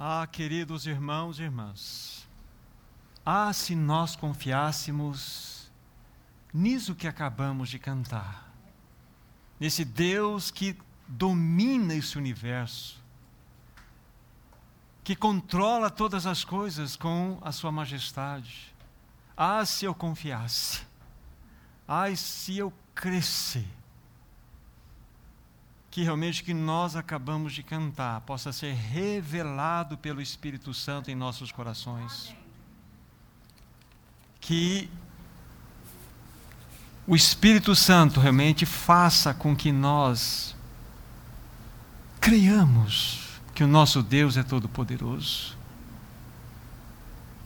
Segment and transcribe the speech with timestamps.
[0.00, 2.24] Ah, queridos irmãos e irmãs,
[3.26, 5.72] ah, se nós confiássemos
[6.54, 8.48] nisso que acabamos de cantar,
[9.58, 13.02] nesse Deus que domina esse universo,
[15.02, 18.72] que controla todas as coisas com a Sua majestade.
[19.36, 20.86] Ah, se eu confiasse,
[21.88, 23.66] ah, se eu crescer,
[25.90, 31.50] que realmente que nós acabamos de cantar possa ser revelado pelo Espírito Santo em nossos
[31.50, 32.34] corações.
[34.40, 34.90] Que
[37.06, 40.54] o Espírito Santo realmente faça com que nós
[42.20, 45.56] creiamos que o nosso Deus é todo-poderoso.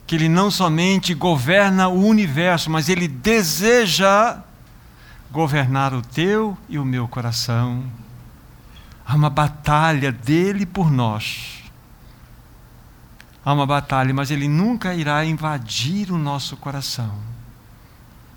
[0.05, 4.43] Que Ele não somente governa o universo, mas Ele deseja
[5.31, 7.83] governar o teu e o meu coração.
[9.05, 11.63] Há uma batalha dele por nós.
[13.43, 17.13] Há uma batalha, mas ele nunca irá invadir o nosso coração.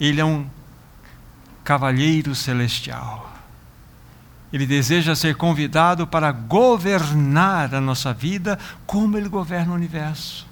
[0.01, 0.47] Ele é um
[1.63, 3.33] cavalheiro celestial.
[4.53, 10.47] Ele deseja ser convidado para governar a nossa vida como ele governa o universo.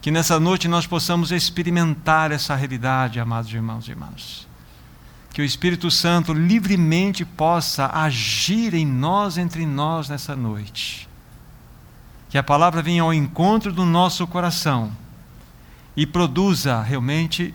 [0.00, 4.47] Que nessa noite nós possamos experimentar essa realidade, amados irmãos e irmãs
[5.32, 11.08] que o Espírito Santo livremente possa agir em nós, entre nós, nessa noite.
[12.28, 14.92] Que a palavra venha ao encontro do nosso coração
[15.96, 17.54] e produza realmente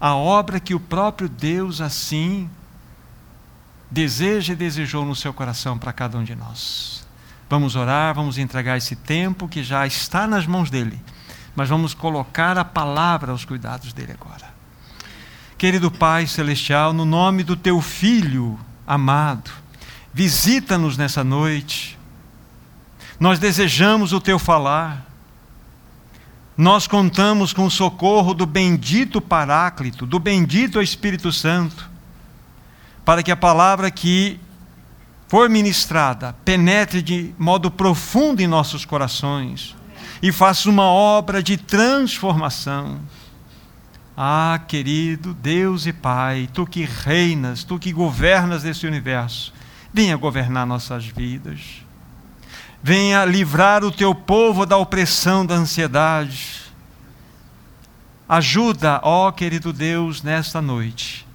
[0.00, 2.48] a obra que o próprio Deus assim
[3.90, 7.06] deseja e desejou no seu coração para cada um de nós.
[7.48, 11.02] Vamos orar, vamos entregar esse tempo que já está nas mãos dele,
[11.54, 14.59] mas vamos colocar a palavra aos cuidados dele agora.
[15.60, 19.50] Querido Pai Celestial, no nome do Teu Filho amado,
[20.10, 21.98] visita-nos nessa noite.
[23.20, 25.04] Nós desejamos o Teu falar.
[26.56, 31.90] Nós contamos com o socorro do bendito Paráclito, do bendito Espírito Santo,
[33.04, 34.40] para que a palavra que
[35.28, 39.76] for ministrada penetre de modo profundo em nossos corações
[40.22, 42.98] e faça uma obra de transformação
[44.16, 49.52] ah, querido Deus e Pai, tu que reinas, tu que governas esse universo,
[49.92, 51.82] venha governar nossas vidas.
[52.82, 56.60] Venha livrar o teu povo da opressão, da ansiedade.
[58.28, 61.26] Ajuda, ó querido Deus, nesta noite,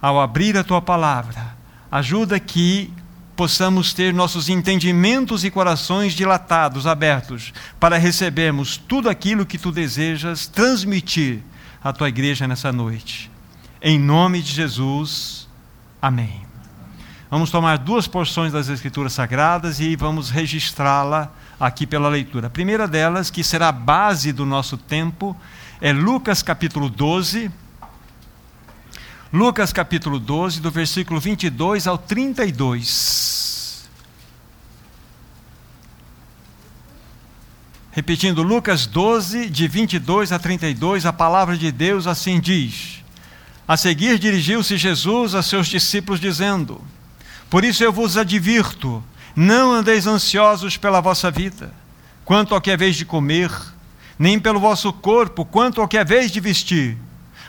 [0.00, 1.56] ao abrir a tua palavra,
[1.90, 2.92] ajuda que
[3.36, 10.46] possamos ter nossos entendimentos e corações dilatados, abertos, para recebermos tudo aquilo que tu desejas
[10.46, 11.42] transmitir
[11.82, 13.30] a tua igreja nessa noite.
[13.80, 15.48] Em nome de Jesus,
[16.02, 16.42] amém.
[17.30, 21.30] Vamos tomar duas porções das Escrituras Sagradas e vamos registrá-la
[21.60, 22.46] aqui pela leitura.
[22.46, 25.36] A primeira delas, que será a base do nosso tempo,
[25.80, 27.50] é Lucas capítulo 12.
[29.32, 33.47] Lucas capítulo 12, do versículo 22 ao 32.
[37.90, 43.02] Repetindo, Lucas 12, de 22 a 32, a palavra de Deus assim diz:
[43.66, 46.80] A seguir dirigiu-se Jesus a seus discípulos, dizendo:
[47.48, 49.02] Por isso eu vos advirto,
[49.34, 51.72] não andeis ansiosos pela vossa vida,
[52.26, 53.50] quanto ao que é vez de comer,
[54.18, 56.96] nem pelo vosso corpo, quanto ao que é vez de vestir.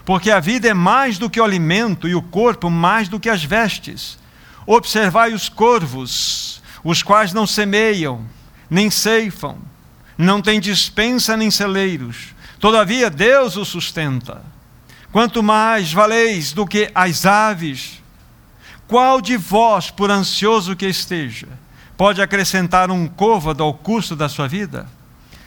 [0.06, 3.30] Porque a vida é mais do que o alimento, e o corpo mais do que
[3.30, 4.18] as vestes.
[4.66, 8.26] Observai os corvos, os quais não semeiam,
[8.70, 9.58] nem ceifam
[10.20, 14.42] não tem dispensa nem celeiros, todavia Deus o sustenta.
[15.14, 18.04] Quanto mais valeis do que as aves,
[18.86, 21.48] qual de vós, por ansioso que esteja,
[21.96, 24.90] pode acrescentar um côvado ao custo da sua vida?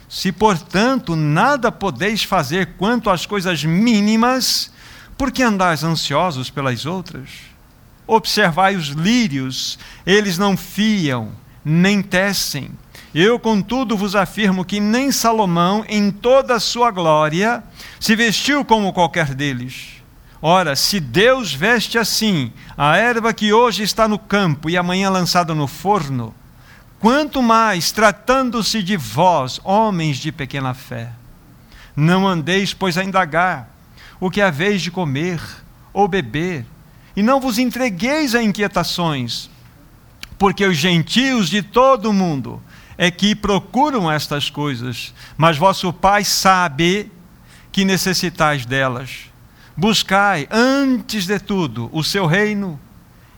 [0.09, 4.71] Se, portanto, nada podeis fazer quanto às coisas mínimas,
[5.15, 7.29] por que andais ansiosos pelas outras?
[8.07, 11.31] Observai os lírios, eles não fiam,
[11.63, 12.71] nem tecem
[13.13, 17.63] eu, contudo, vos afirmo que nem Salomão, em toda a sua glória,
[17.99, 20.01] se vestiu como qualquer deles.
[20.41, 25.53] Ora, se Deus veste assim a erva que hoje está no campo e amanhã lançada
[25.53, 26.33] no forno,
[26.99, 31.11] quanto mais tratando-se de vós, homens de pequena fé.
[31.95, 33.69] Não andeis, pois, a indagar
[34.19, 35.39] o que haveis de comer
[35.93, 36.65] ou beber,
[37.15, 39.49] e não vos entregueis a inquietações,
[40.37, 42.61] porque os gentios de todo o mundo
[42.97, 47.11] é que procuram estas coisas, mas vosso Pai sabe
[47.71, 49.31] que necessitais delas.
[49.75, 52.79] Buscai, antes de tudo, o seu reino,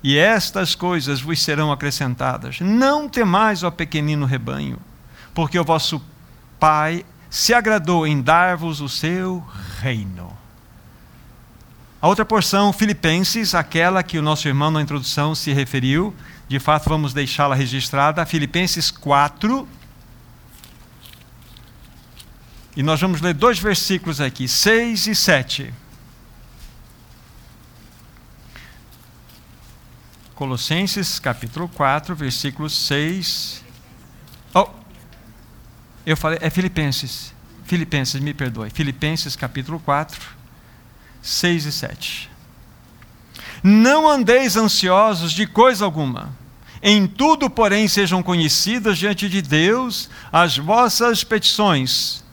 [0.04, 2.60] e estas coisas vos serão acrescentadas.
[2.60, 4.78] Não temais, ó pequenino rebanho,
[5.34, 6.02] porque o vosso
[6.60, 9.44] Pai se agradou em dar-vos o seu
[9.82, 10.35] reino.
[12.02, 16.14] A outra porção, Filipenses, aquela que o nosso irmão na introdução se referiu,
[16.48, 19.68] de fato vamos deixá-la registrada, Filipenses 4.
[22.76, 25.74] E nós vamos ler dois versículos aqui, 6 e 7.
[30.36, 33.64] Colossenses capítulo 4, versículos 6.
[34.54, 34.68] Oh,
[36.06, 37.34] eu falei, é Filipenses.
[37.64, 38.70] Filipenses, me perdoe.
[38.70, 40.22] Filipenses capítulo 4,
[41.26, 42.32] 6 e 7.
[43.64, 46.30] Não andeis ansiosos de coisa alguma.
[46.84, 52.24] Em tudo, porém, sejam conhecidas diante de Deus as vossas petições,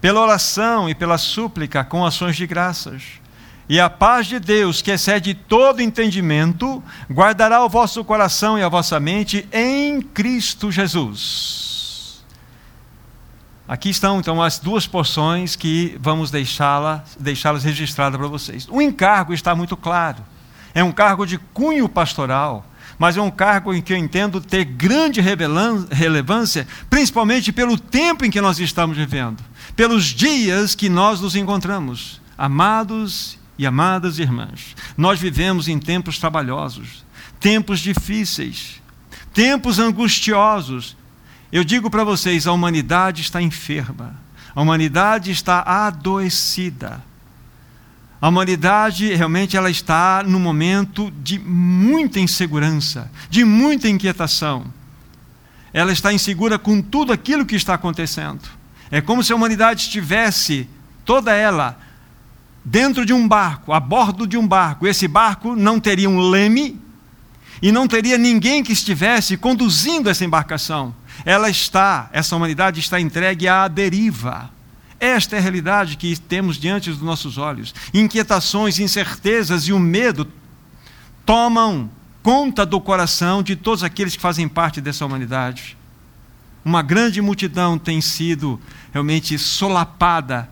[0.00, 3.24] pela oração e pela súplica, com ações de graças
[3.68, 8.68] e a paz de Deus, que excede todo entendimento, guardará o vosso coração e a
[8.68, 11.73] vossa mente em Cristo Jesus.
[13.66, 18.68] Aqui estão então as duas porções que vamos deixá-las deixá registradas para vocês.
[18.70, 20.22] O encargo está muito claro.
[20.74, 22.66] É um cargo de cunho pastoral,
[22.98, 28.30] mas é um cargo em que eu entendo ter grande relevância, principalmente pelo tempo em
[28.30, 29.42] que nós estamos vivendo,
[29.74, 32.20] pelos dias que nós nos encontramos.
[32.36, 37.04] Amados e amadas irmãs, nós vivemos em tempos trabalhosos,
[37.40, 38.82] tempos difíceis,
[39.32, 40.96] tempos angustiosos.
[41.54, 44.12] Eu digo para vocês: a humanidade está enferma,
[44.52, 47.00] a humanidade está adoecida.
[48.20, 54.64] A humanidade realmente ela está num momento de muita insegurança, de muita inquietação.
[55.72, 58.42] Ela está insegura com tudo aquilo que está acontecendo.
[58.90, 60.68] É como se a humanidade estivesse
[61.04, 61.78] toda ela
[62.64, 64.88] dentro de um barco, a bordo de um barco.
[64.88, 66.82] Esse barco não teria um leme
[67.62, 70.94] e não teria ninguém que estivesse conduzindo essa embarcação.
[71.24, 74.50] Ela está, essa humanidade está entregue à deriva.
[74.98, 77.74] Esta é a realidade que temos diante dos nossos olhos.
[77.92, 80.26] Inquietações, incertezas e o medo
[81.26, 81.90] tomam
[82.22, 85.76] conta do coração de todos aqueles que fazem parte dessa humanidade.
[86.64, 88.58] Uma grande multidão tem sido
[88.92, 90.48] realmente solapada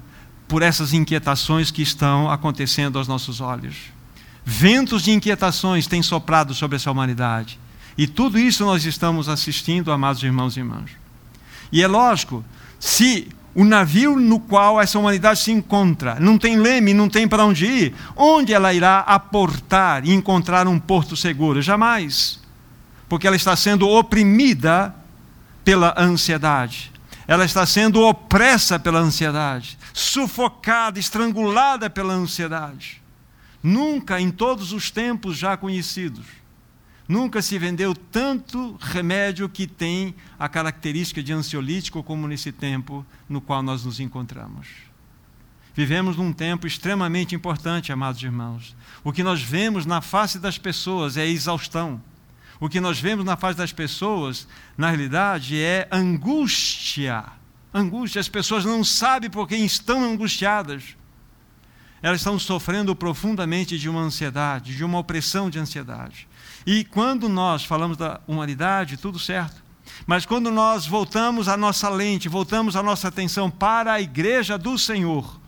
[0.46, 3.76] por essas inquietações que estão acontecendo aos nossos olhos.
[4.44, 7.58] Ventos de inquietações têm soprado sobre essa humanidade.
[7.96, 10.90] E tudo isso nós estamos assistindo, amados irmãos e irmãs.
[11.70, 12.44] E é lógico,
[12.78, 17.44] se o navio no qual essa humanidade se encontra não tem leme, não tem para
[17.44, 21.60] onde ir, onde ela irá aportar e encontrar um porto seguro?
[21.60, 22.40] Jamais.
[23.08, 24.94] Porque ela está sendo oprimida
[25.64, 26.92] pela ansiedade
[27.26, 33.01] ela está sendo opressa pela ansiedade, sufocada, estrangulada pela ansiedade.
[33.62, 36.26] Nunca, em todos os tempos já conhecidos,
[37.06, 43.40] nunca se vendeu tanto remédio que tem a característica de ansiolítico como nesse tempo no
[43.40, 44.68] qual nós nos encontramos.
[45.74, 48.76] Vivemos num tempo extremamente importante, amados irmãos.
[49.02, 52.00] O que nós vemos na face das pessoas é exaustão
[52.62, 54.46] o que nós vemos na face das pessoas,
[54.78, 57.24] na realidade, é angústia.
[57.74, 58.20] Angústia.
[58.20, 60.96] As pessoas não sabem por que estão angustiadas.
[62.02, 66.28] Elas estão sofrendo profundamente de uma ansiedade, de uma opressão de ansiedade.
[66.66, 69.62] E quando nós falamos da humanidade, tudo certo.
[70.06, 74.76] Mas quando nós voltamos a nossa lente, voltamos a nossa atenção para a igreja do
[74.76, 75.40] Senhor,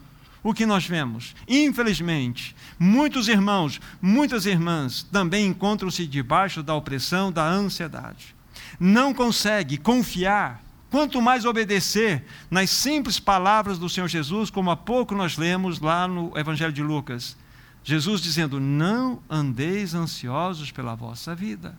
[0.42, 1.34] o que nós vemos?
[1.49, 8.34] Infelizmente, muitos irmãos, muitas irmãs também encontram-se debaixo da opressão da ansiedade.
[8.78, 10.62] Não consegue confiar,
[10.94, 16.06] quanto mais obedecer nas simples palavras do Senhor Jesus, como há pouco nós lemos lá
[16.06, 17.36] no Evangelho de Lucas.
[17.82, 21.76] Jesus dizendo: Não andeis ansiosos pela vossa vida.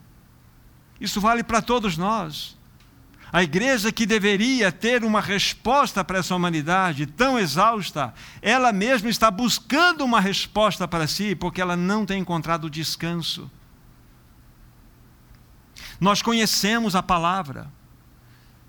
[0.99, 2.57] Isso vale para todos nós.
[3.31, 9.31] A igreja que deveria ter uma resposta para essa humanidade tão exausta, ela mesma está
[9.31, 13.49] buscando uma resposta para si, porque ela não tem encontrado descanso.
[16.01, 17.71] Nós conhecemos a palavra.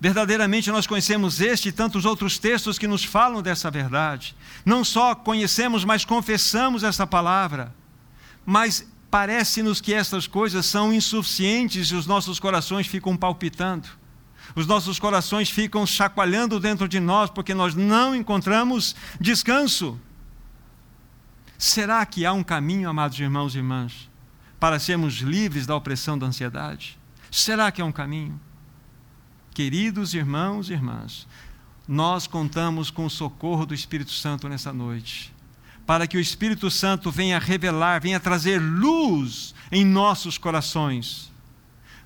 [0.01, 4.37] Verdadeiramente nós conhecemos este e tantos outros textos que nos falam dessa verdade.
[4.65, 7.75] Não só conhecemos, mas confessamos essa palavra.
[8.45, 13.89] Mas parece-nos que essas coisas são insuficientes e os nossos corações ficam palpitando
[14.55, 19.99] os nossos corações ficam chacoalhando dentro de nós porque nós não encontramos descanso.
[21.59, 24.11] Será que há um caminho, amados irmãos e irmãs,
[24.61, 26.99] para sermos livres da opressão da ansiedade?
[27.31, 28.39] Será que há um caminho?
[29.57, 31.27] Queridos irmãos e irmãs,
[31.89, 35.33] nós contamos com o socorro do Espírito Santo nessa noite,
[35.87, 41.33] para que o Espírito Santo venha revelar, venha trazer luz em nossos corações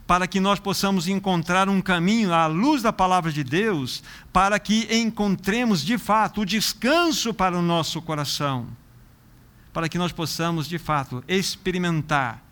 [0.07, 4.03] para que nós possamos encontrar um caminho à luz da palavra de Deus,
[4.33, 8.69] para que encontremos de fato o descanso para o nosso coração,
[9.73, 12.50] para que nós possamos de fato experimentar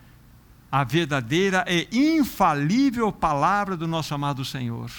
[0.71, 4.91] a verdadeira e infalível palavra do nosso amado Senhor.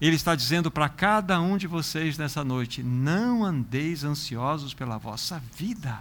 [0.00, 5.42] Ele está dizendo para cada um de vocês nessa noite: não andeis ansiosos pela vossa
[5.54, 6.00] vida.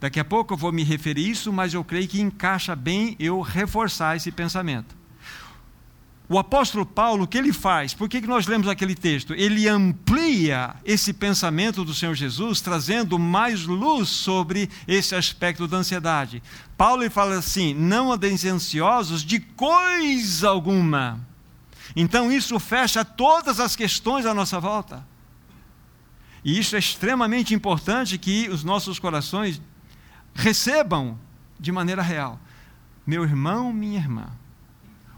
[0.00, 3.16] Daqui a pouco eu vou me referir a isso, mas eu creio que encaixa bem
[3.18, 4.97] eu reforçar esse pensamento.
[6.30, 7.94] O apóstolo Paulo, o que ele faz?
[7.94, 9.32] Por que nós lemos aquele texto?
[9.32, 16.42] Ele amplia esse pensamento do Senhor Jesus, trazendo mais luz sobre esse aspecto da ansiedade.
[16.76, 21.18] Paulo ele fala assim: não andeis ansiosos de coisa alguma.
[21.96, 25.06] Então isso fecha todas as questões à nossa volta.
[26.44, 29.62] E isso é extremamente importante que os nossos corações
[30.34, 31.18] recebam
[31.58, 32.38] de maneira real.
[33.06, 34.28] Meu irmão, minha irmã,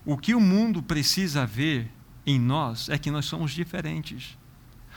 [0.05, 1.91] o que o mundo precisa ver
[2.27, 4.39] em nós é que nós somos diferentes.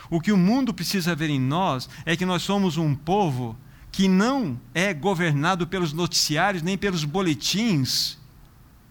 [0.10, 3.57] O que o mundo precisa ver em nós é que nós somos um povo
[3.91, 8.17] que não é governado pelos noticiários nem pelos boletins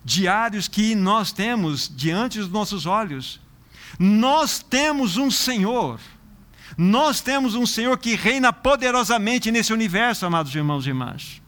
[0.04, 3.40] diários que nós temos diante dos nossos olhos.
[3.98, 6.00] Nós temos um Senhor.
[6.76, 11.41] Nós temos um Senhor que reina poderosamente nesse universo, amados irmãos e irmãs.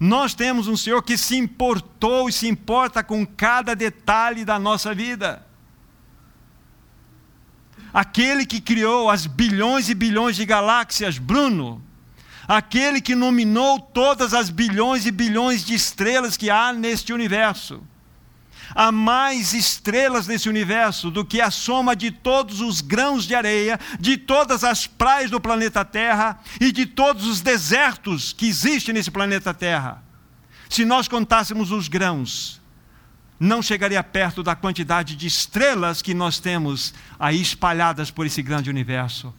[0.00, 4.94] Nós temos um Senhor que se importou e se importa com cada detalhe da nossa
[4.94, 5.46] vida.
[7.92, 11.82] Aquele que criou as bilhões e bilhões de galáxias, Bruno,
[12.48, 17.82] aquele que nominou todas as bilhões e bilhões de estrelas que há neste universo.
[18.74, 23.78] Há mais estrelas nesse universo do que a soma de todos os grãos de areia,
[23.98, 29.10] de todas as praias do planeta Terra e de todos os desertos que existem nesse
[29.10, 30.02] planeta Terra.
[30.68, 32.60] Se nós contássemos os grãos,
[33.40, 38.70] não chegaria perto da quantidade de estrelas que nós temos aí espalhadas por esse grande
[38.70, 39.34] universo.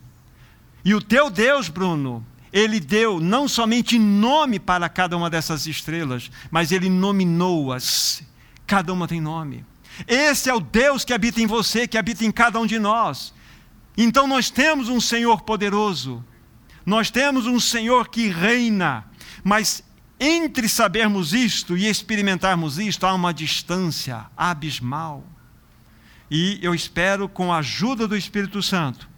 [0.83, 6.29] E o teu Deus, Bruno, ele deu não somente nome para cada uma dessas estrelas,
[6.49, 8.23] mas ele nominou-as.
[8.71, 9.65] Cada uma tem nome.
[10.07, 13.33] Esse é o Deus que habita em você, que habita em cada um de nós.
[13.97, 16.23] Então nós temos um Senhor poderoso,
[16.85, 19.03] nós temos um Senhor que reina,
[19.43, 19.83] mas
[20.17, 25.21] entre sabermos isto e experimentarmos isto há uma distância abismal.
[26.29, 29.09] E eu espero, com a ajuda do Espírito Santo,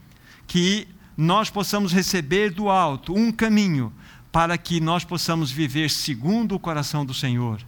[0.48, 3.94] que nós possamos receber do alto um caminho
[4.32, 7.64] para que nós possamos viver segundo o coração do Senhor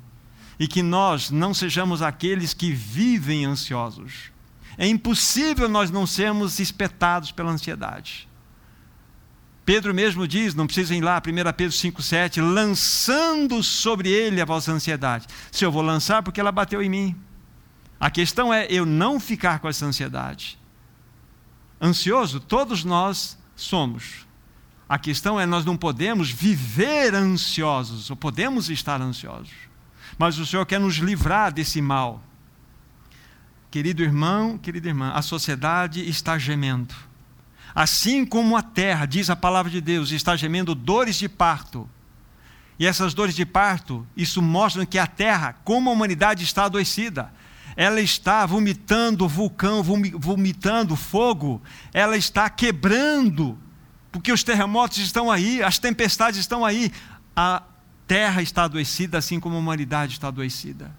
[0.59, 4.31] e que nós não sejamos aqueles que vivem ansiosos.
[4.77, 8.27] É impossível nós não sermos espetados pela ansiedade.
[9.65, 11.21] Pedro mesmo diz, não precisem ir lá, 1
[11.53, 15.25] Pedro 5,7, lançando sobre ele a vossa ansiedade.
[15.51, 17.15] Se eu vou lançar, porque ela bateu em mim.
[17.99, 20.59] A questão é eu não ficar com essa ansiedade.
[21.81, 24.27] Ansioso, todos nós somos.
[24.87, 29.53] A questão é nós não podemos viver ansiosos, ou podemos estar ansiosos.
[30.17, 32.23] Mas o Senhor quer nos livrar desse mal.
[33.69, 36.95] Querido irmão, querida irmã, a sociedade está gemendo.
[37.73, 41.89] Assim como a terra, diz a palavra de Deus, está gemendo dores de parto.
[42.79, 47.33] E essas dores de parto, isso mostra que a terra, como a humanidade está adoecida,
[47.75, 51.61] ela está vomitando vulcão, vomitando fogo,
[51.93, 53.57] ela está quebrando,
[54.11, 56.91] porque os terremotos estão aí, as tempestades estão aí.
[57.35, 57.61] A
[58.07, 60.91] terra está adoecida, assim como a humanidade está adoecida.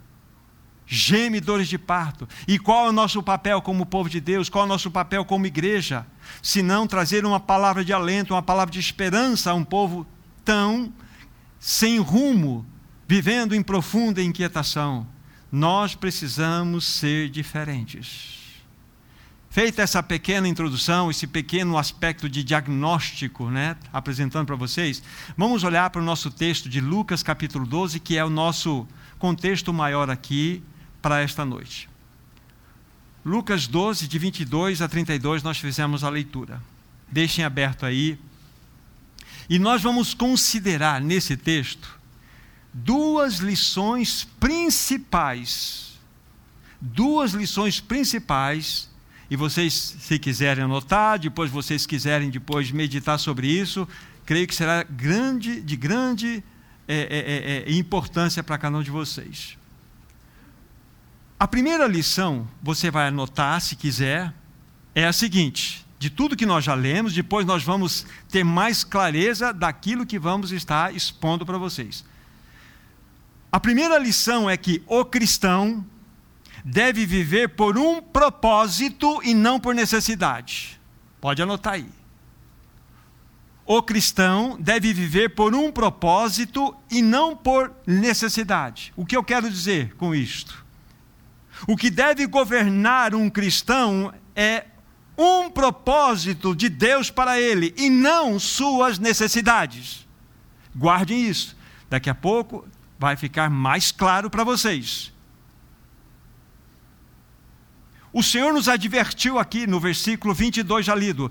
[0.86, 2.28] Geme dores de parto.
[2.46, 4.48] E qual é o nosso papel como povo de Deus?
[4.48, 6.06] Qual é o nosso papel como igreja?
[6.40, 10.06] Se não trazer uma palavra de alento, uma palavra de esperança a um povo
[10.44, 10.92] tão
[11.58, 12.64] sem rumo,
[13.08, 15.06] vivendo em profunda inquietação.
[15.50, 18.45] Nós precisamos ser diferentes.
[19.56, 25.02] Feita essa pequena introdução, esse pequeno aspecto de diagnóstico, né, apresentando para vocês,
[25.34, 28.86] vamos olhar para o nosso texto de Lucas capítulo 12, que é o nosso
[29.18, 30.62] contexto maior aqui
[31.00, 31.88] para esta noite.
[33.24, 36.60] Lucas 12, de 22 a 32, nós fizemos a leitura.
[37.10, 38.18] Deixem aberto aí.
[39.48, 41.98] E nós vamos considerar nesse texto
[42.74, 45.98] duas lições principais.
[46.78, 48.94] Duas lições principais.
[49.30, 53.88] E vocês, se quiserem anotar, depois vocês quiserem depois meditar sobre isso,
[54.24, 56.44] creio que será grande, de grande
[56.86, 59.58] é, é, é, é importância para cada um de vocês.
[61.38, 64.32] A primeira lição, você vai anotar se quiser,
[64.94, 69.52] é a seguinte: de tudo que nós já lemos, depois nós vamos ter mais clareza
[69.52, 72.04] daquilo que vamos estar expondo para vocês.
[73.50, 75.84] A primeira lição é que o cristão
[76.68, 80.80] deve viver por um propósito e não por necessidade.
[81.20, 81.88] Pode anotar aí.
[83.64, 88.92] O cristão deve viver por um propósito e não por necessidade.
[88.96, 90.64] O que eu quero dizer com isto?
[91.68, 94.64] O que deve governar um cristão é
[95.16, 100.04] um propósito de Deus para ele e não suas necessidades.
[100.76, 101.56] Guardem isso.
[101.88, 102.66] Daqui a pouco
[102.98, 105.14] vai ficar mais claro para vocês.
[108.16, 111.30] O Senhor nos advertiu aqui no versículo 22 já lido.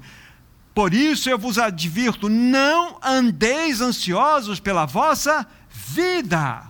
[0.72, 6.62] Por isso eu vos advirto: não andeis ansiosos pela vossa vida.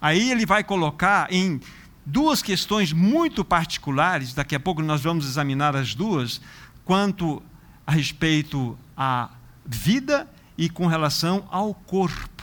[0.00, 1.60] Aí ele vai colocar em
[2.06, 6.40] duas questões muito particulares, daqui a pouco nós vamos examinar as duas,
[6.82, 7.42] quanto
[7.86, 9.28] a respeito à
[9.66, 12.42] vida e com relação ao corpo.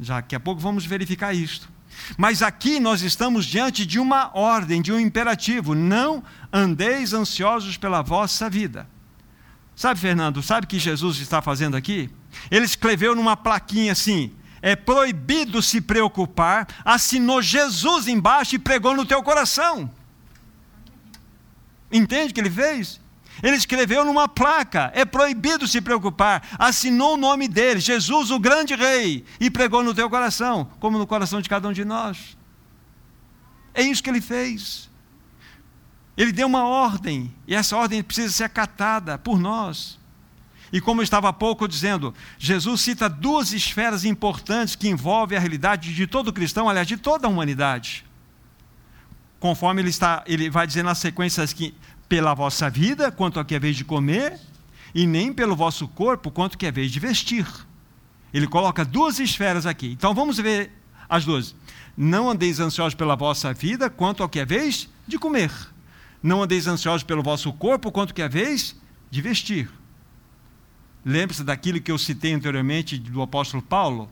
[0.00, 1.68] Já daqui a pouco vamos verificar isto.
[2.16, 8.02] Mas aqui nós estamos diante de uma ordem, de um imperativo: não andeis ansiosos pela
[8.02, 8.88] vossa vida.
[9.74, 12.10] Sabe, Fernando, sabe o que Jesus está fazendo aqui?
[12.50, 19.06] Ele escreveu numa plaquinha assim: é proibido se preocupar, assinou Jesus embaixo e pregou no
[19.06, 19.90] teu coração.
[21.90, 23.00] Entende o que ele fez?
[23.42, 26.46] Ele escreveu numa placa: é proibido se preocupar.
[26.58, 31.06] Assinou o nome dele, Jesus, o grande rei, e pregou no teu coração, como no
[31.06, 32.36] coração de cada um de nós.
[33.74, 34.90] É isso que ele fez.
[36.16, 39.98] Ele deu uma ordem, e essa ordem precisa ser acatada por nós.
[40.72, 45.40] E como eu estava há pouco dizendo, Jesus cita duas esferas importantes que envolvem a
[45.40, 48.04] realidade de todo cristão, aliás, de toda a humanidade.
[49.40, 51.74] Conforme ele está, ele vai dizer nas sequências que
[52.10, 54.36] pela vossa vida, quanto a que é vez de comer,
[54.92, 57.46] e nem pelo vosso corpo, quanto que é vez de vestir.
[58.34, 59.92] Ele coloca duas esferas aqui.
[59.92, 60.72] Então vamos ver
[61.08, 61.54] as duas.
[61.96, 65.52] Não andeis ansiosos pela vossa vida, quanto ao que é vez de comer.
[66.20, 68.74] Não andeis ansiosos pelo vosso corpo, quanto que é vez
[69.08, 69.70] de vestir.
[71.04, 74.10] Lembre-se daquilo que eu citei anteriormente do apóstolo Paulo?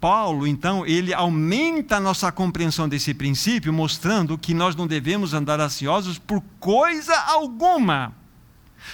[0.00, 5.58] Paulo, então, ele aumenta a nossa compreensão desse princípio, mostrando que nós não devemos andar
[5.58, 8.14] ansiosos por coisa alguma.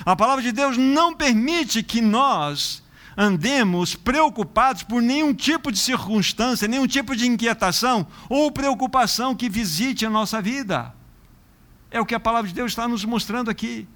[0.05, 2.83] A palavra de Deus não permite que nós
[3.17, 10.07] andemos preocupados por nenhum tipo de circunstância, nenhum tipo de inquietação ou preocupação que visite
[10.07, 10.95] a nossa vida.
[11.91, 13.87] É o que a palavra de Deus está nos mostrando aqui.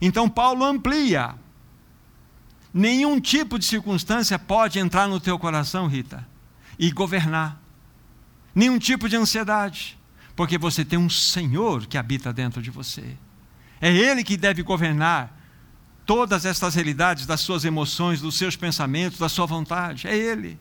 [0.00, 1.34] Então, Paulo amplia
[2.76, 6.26] Nenhum tipo de circunstância pode entrar no teu coração, Rita,
[6.76, 7.62] e governar.
[8.52, 9.96] Nenhum tipo de ansiedade,
[10.34, 13.16] porque você tem um Senhor que habita dentro de você.
[13.80, 15.38] É Ele que deve governar
[16.04, 20.08] todas estas realidades das suas emoções, dos seus pensamentos, da sua vontade.
[20.08, 20.58] É Ele.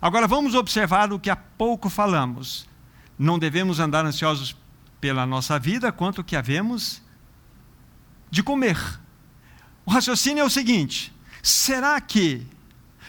[0.00, 2.68] Agora vamos observar o que há pouco falamos.
[3.16, 4.56] Não devemos andar ansiosos
[5.00, 7.00] pela nossa vida, quanto que havemos
[8.28, 9.01] de comer.
[9.84, 12.46] O raciocínio é o seguinte: será que,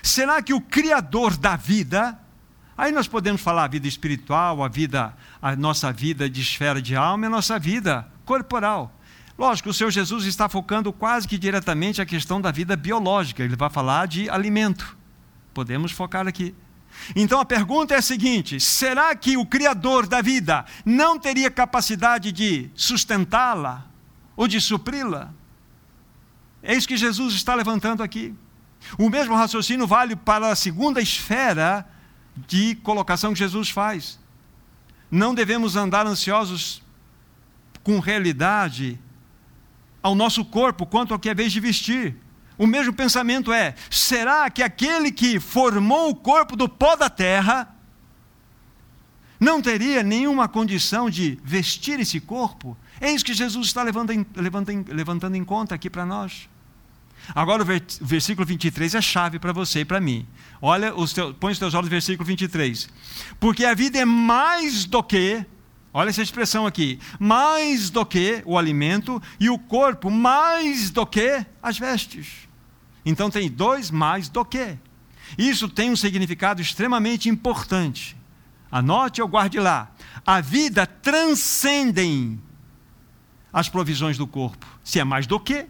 [0.02, 2.18] será que o Criador da vida,
[2.78, 6.96] aí nós podemos falar a vida espiritual, a vida, a nossa vida de esfera de
[6.96, 8.92] alma e a nossa vida corporal.
[9.38, 13.56] Lógico, o Senhor Jesus está focando quase que diretamente a questão da vida biológica, ele
[13.56, 14.96] vai falar de alimento.
[15.54, 16.56] Podemos focar aqui.
[17.16, 22.32] Então a pergunta é a seguinte: será que o Criador da vida não teria capacidade
[22.32, 23.86] de sustentá-la
[24.36, 25.34] ou de supri-la?
[26.64, 28.34] Isso que Jesus está levantando aqui.
[28.98, 31.86] O mesmo raciocínio vale para a segunda esfera
[32.48, 34.20] de colocação que Jesus faz.
[35.12, 36.82] Não devemos andar ansiosos
[37.84, 39.00] com realidade
[40.02, 42.16] ao nosso corpo quanto ao que é vez de vestir.
[42.58, 47.74] O mesmo pensamento é: será que aquele que formou o corpo do pó da terra
[49.40, 52.78] não teria nenhuma condição de vestir esse corpo?
[53.02, 56.50] Isso que Jesus está levantando, levantando, levantando em conta aqui para nós.
[57.34, 57.66] Agora o
[58.02, 60.28] versículo 23 é chave para você e para mim.
[60.62, 62.90] Olha, os teus, põe os teus olhos no versículo 23.
[63.40, 65.46] Porque a vida é mais do que,
[65.94, 71.46] olha essa expressão aqui, mais do que o alimento e o corpo mais do que
[71.62, 72.50] as vestes.
[73.06, 74.78] Então tem dois mais do que.
[75.38, 78.18] Isso tem um significado extremamente importante.
[78.72, 79.92] Anote ou guarde lá.
[80.26, 82.42] A vida transcendem
[83.52, 84.66] as provisões do corpo.
[84.84, 85.68] Se é mais do que,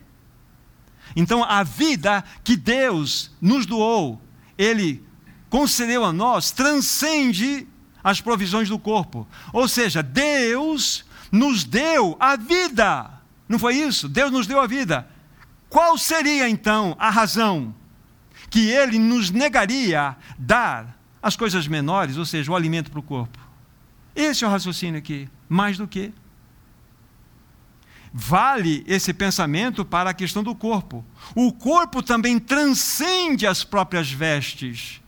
[1.15, 4.21] então, a vida que Deus nos doou,
[4.57, 5.03] Ele
[5.49, 7.67] concedeu a nós, transcende
[8.03, 9.27] as provisões do corpo.
[9.51, 13.11] Ou seja, Deus nos deu a vida.
[13.47, 14.09] Não foi isso?
[14.09, 15.07] Deus nos deu a vida.
[15.69, 17.73] Qual seria então a razão
[18.49, 23.39] que Ele nos negaria dar as coisas menores, ou seja, o alimento para o corpo.
[24.13, 25.29] Esse é o raciocínio aqui.
[25.47, 26.13] Mais do que.
[28.15, 31.03] Vale esse pensamento para a questão do corpo.
[31.33, 35.01] O corpo também transcende as próprias vestes.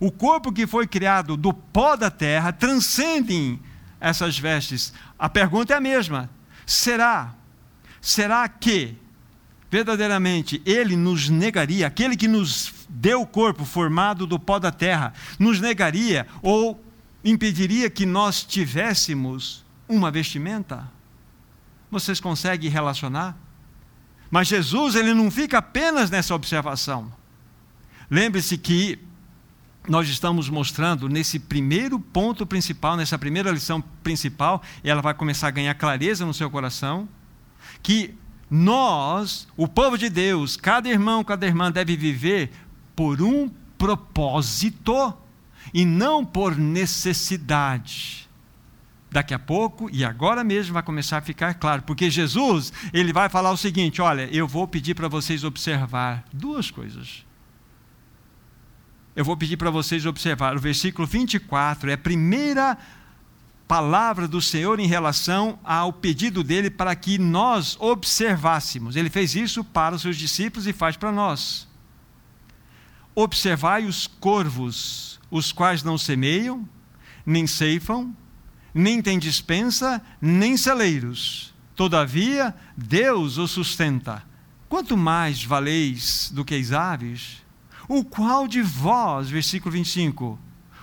[0.00, 3.56] O corpo que foi criado do pó da terra transcende
[4.00, 4.92] essas vestes.
[5.16, 6.28] A pergunta é a mesma:
[6.66, 7.34] será?
[8.00, 8.96] Será que
[9.70, 15.12] verdadeiramente ele nos negaria, aquele que nos deu o corpo formado do pó da terra,
[15.38, 16.82] nos negaria ou
[17.24, 20.90] impediria que nós tivéssemos uma vestimenta?
[21.90, 23.36] Vocês conseguem relacionar?
[24.30, 27.12] Mas Jesus, ele não fica apenas nessa observação.
[28.08, 28.98] Lembre-se que
[29.88, 35.48] nós estamos mostrando nesse primeiro ponto principal, nessa primeira lição principal, e ela vai começar
[35.48, 37.08] a ganhar clareza no seu coração,
[37.82, 38.14] que
[38.48, 42.50] nós, o povo de Deus, cada irmão, cada irmã deve viver
[42.94, 43.48] por um
[43.78, 45.14] propósito
[45.72, 48.29] e não por necessidade.
[49.10, 53.28] Daqui a pouco e agora mesmo vai começar a ficar claro, porque Jesus, ele vai
[53.28, 57.24] falar o seguinte: olha, eu vou pedir para vocês observar duas coisas.
[59.16, 62.78] Eu vou pedir para vocês observar o versículo 24, é a primeira
[63.70, 68.96] palavra do Senhor em relação ao pedido dele para que nós observássemos.
[68.96, 71.68] Ele fez isso para os seus discípulos e faz para nós.
[73.14, 76.68] Observai os corvos, os quais não semeiam,
[77.24, 78.12] nem ceifam,
[78.74, 81.54] nem têm dispensa, nem celeiros.
[81.74, 84.22] Todavia, Deus os sustenta.
[84.68, 87.42] Quanto mais valeis do que as aves?
[87.88, 90.38] O qual de vós, versículo 25,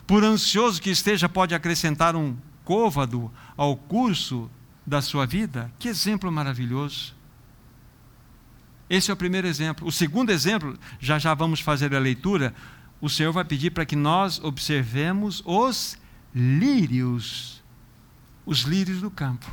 [0.06, 4.50] por ansioso que esteja, pode acrescentar um côvado ao curso
[4.86, 5.72] da sua vida.
[5.80, 7.16] Que exemplo maravilhoso!
[8.90, 9.88] Esse é o primeiro exemplo.
[9.88, 12.54] O segundo exemplo, já já vamos fazer a leitura.
[13.02, 15.98] O Senhor vai pedir para que nós observemos os
[16.34, 17.57] lírios,
[18.48, 19.46] os lírios do campo.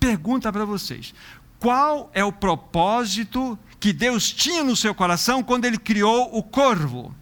[0.00, 1.14] Pergunta para vocês:
[1.60, 7.14] qual é o propósito que Deus tinha no seu coração quando ele criou o corvo?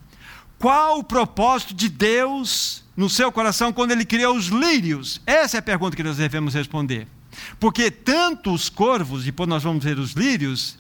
[0.59, 5.21] Qual o propósito de Deus no seu coração quando ele criou os lírios?
[5.27, 7.07] Essa é a pergunta que nós devemos responder.
[7.59, 10.79] Porque tanto os corvos, depois nós vamos ver os lírios,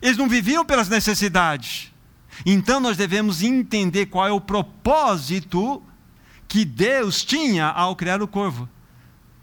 [0.00, 1.90] eles não viviam pelas necessidades.
[2.44, 5.82] Então nós devemos entender qual é o propósito
[6.46, 8.68] que Deus tinha ao criar o corvo.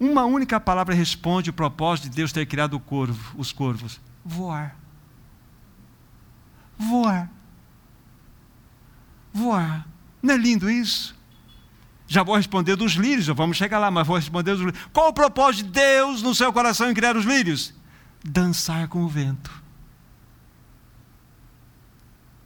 [0.02, 4.76] Uma única palavra responde o propósito de Deus ter criado corvo, os corvos: voar.
[6.76, 7.30] Voar.
[9.32, 9.88] Voar.
[10.20, 11.16] Não é lindo isso?
[12.08, 14.90] Já vou responder dos lírios, vamos chegar lá, mas vou responder dos lírios.
[14.92, 17.72] Qual o propósito de Deus no seu coração em criar os lírios?
[18.26, 19.52] Dançar com o vento.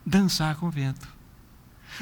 [0.06, 1.15] Dançar com o vento.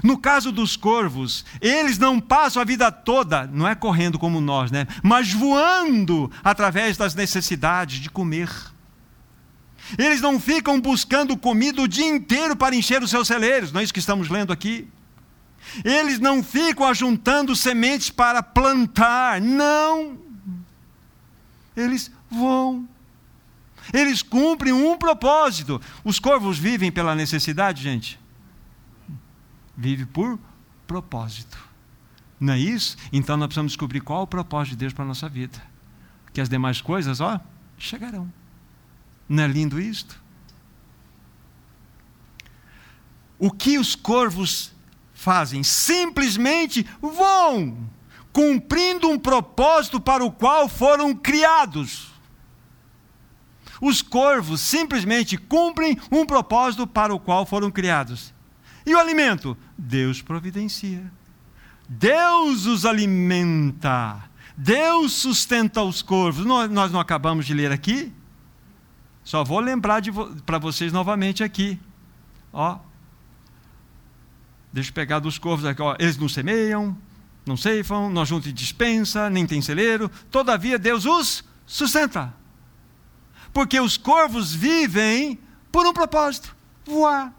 [0.01, 4.71] No caso dos corvos, eles não passam a vida toda, não é correndo como nós,
[4.71, 4.87] né?
[5.03, 8.49] Mas voando através das necessidades de comer.
[9.97, 13.83] Eles não ficam buscando comida o dia inteiro para encher os seus celeiros, não é
[13.83, 14.87] isso que estamos lendo aqui?
[15.83, 20.17] Eles não ficam ajuntando sementes para plantar, não.
[21.75, 22.87] Eles vão.
[23.91, 25.81] Eles cumprem um propósito.
[26.03, 28.19] Os corvos vivem pela necessidade, gente?
[29.75, 30.39] Vive por
[30.85, 31.57] propósito.
[32.39, 32.97] Não é isso?
[33.11, 35.61] Então nós precisamos descobrir qual o propósito de Deus para a nossa vida.
[36.33, 37.39] Que as demais coisas, ó,
[37.77, 38.31] chegarão.
[39.27, 40.21] Não é lindo isto?
[43.39, 44.73] O que os corvos
[45.13, 45.63] fazem?
[45.63, 47.89] Simplesmente vão,
[48.31, 52.11] cumprindo um propósito para o qual foram criados.
[53.81, 58.33] Os corvos simplesmente cumprem um propósito para o qual foram criados.
[58.85, 59.57] E o alimento?
[59.77, 61.11] Deus providencia.
[61.87, 64.23] Deus os alimenta.
[64.55, 66.45] Deus sustenta os corvos.
[66.45, 68.11] Nós não acabamos de ler aqui?
[69.23, 71.79] Só vou lembrar vo para vocês novamente aqui.
[72.51, 72.79] Ó,
[74.73, 75.83] Deixa eu pegar dos corvos aqui.
[75.83, 76.97] Ó, eles não semeiam,
[77.45, 80.09] não ceifam, não juntam dispensa, nem tem celeiro.
[80.31, 82.33] Todavia, Deus os sustenta.
[83.53, 85.37] Porque os corvos vivem
[85.71, 87.31] por um propósito: voar.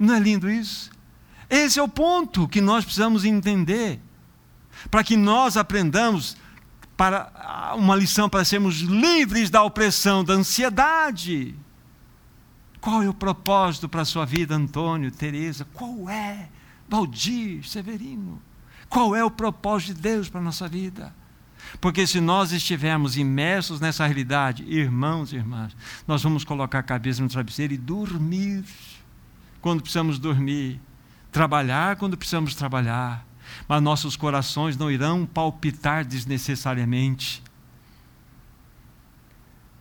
[0.00, 0.90] Não é lindo isso?
[1.50, 4.00] Esse é o ponto que nós precisamos entender.
[4.90, 6.38] Para que nós aprendamos
[6.96, 11.54] para uma lição para sermos livres da opressão, da ansiedade.
[12.80, 15.66] Qual é o propósito para a sua vida, Antônio, Tereza?
[15.74, 16.48] Qual é?
[16.88, 18.40] Valdir, Severino.
[18.88, 21.14] Qual é o propósito de Deus para a nossa vida?
[21.80, 27.22] Porque se nós estivermos imersos nessa realidade, irmãos e irmãs, nós vamos colocar a cabeça
[27.22, 28.64] no travesseiro e dormir.
[29.60, 30.80] Quando precisamos dormir,
[31.30, 33.26] trabalhar quando precisamos trabalhar,
[33.68, 37.42] mas nossos corações não irão palpitar desnecessariamente.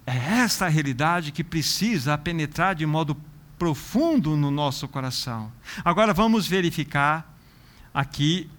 [0.05, 3.15] É essa a realidade que precisa penetrar de modo
[3.57, 5.51] profundo no nosso coração.
[5.83, 7.37] Agora vamos verificar
[7.93, 8.49] aqui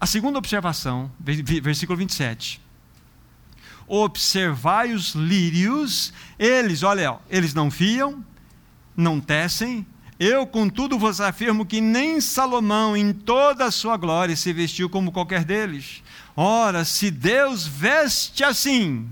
[0.00, 2.60] a segunda observação, versículo 27.
[3.86, 8.24] Observai os lírios, eles, olha, eles não fiam,
[8.96, 9.86] não tecem,
[10.18, 15.12] eu, contudo, vos afirmo que nem Salomão, em toda a sua glória, se vestiu como
[15.12, 16.02] qualquer deles.
[16.34, 19.08] Ora, se Deus veste assim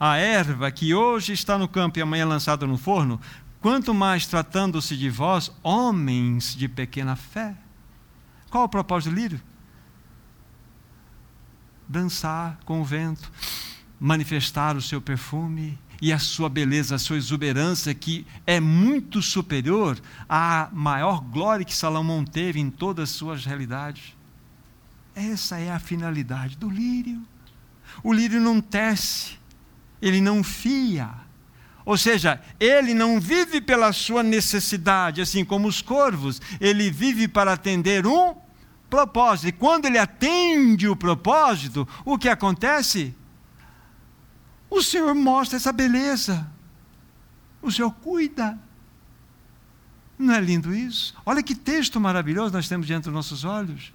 [0.00, 3.20] a erva que hoje está no campo e amanhã lançada no forno,
[3.60, 7.54] quanto mais tratando-se de vós, homens de pequena fé.
[8.50, 9.40] Qual o propósito do lírio?
[11.86, 13.30] Dançar com o vento,
[14.00, 19.96] manifestar o seu perfume, e a sua beleza, a sua exuberância, que é muito superior
[20.28, 24.16] à maior glória que Salomão teve em todas as suas realidades.
[25.14, 27.22] Essa é a finalidade do lírio.
[28.02, 29.38] O lírio não tece,
[30.00, 31.08] ele não fia.
[31.84, 37.52] Ou seja, ele não vive pela sua necessidade, assim como os corvos, ele vive para
[37.52, 38.34] atender um
[38.90, 39.50] propósito.
[39.50, 43.14] E quando ele atende o propósito, o que acontece?
[44.72, 46.50] O Senhor mostra essa beleza.
[47.60, 48.58] O Senhor cuida.
[50.18, 51.14] Não é lindo isso?
[51.26, 53.92] Olha que texto maravilhoso nós temos diante dos nossos olhos.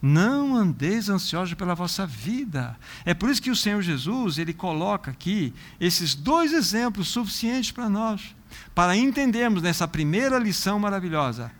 [0.00, 2.74] Não andeis ansiosos pela vossa vida.
[3.04, 7.90] É por isso que o Senhor Jesus, ele coloca aqui esses dois exemplos suficientes para
[7.90, 8.34] nós,
[8.74, 11.52] para entendermos nessa primeira lição maravilhosa.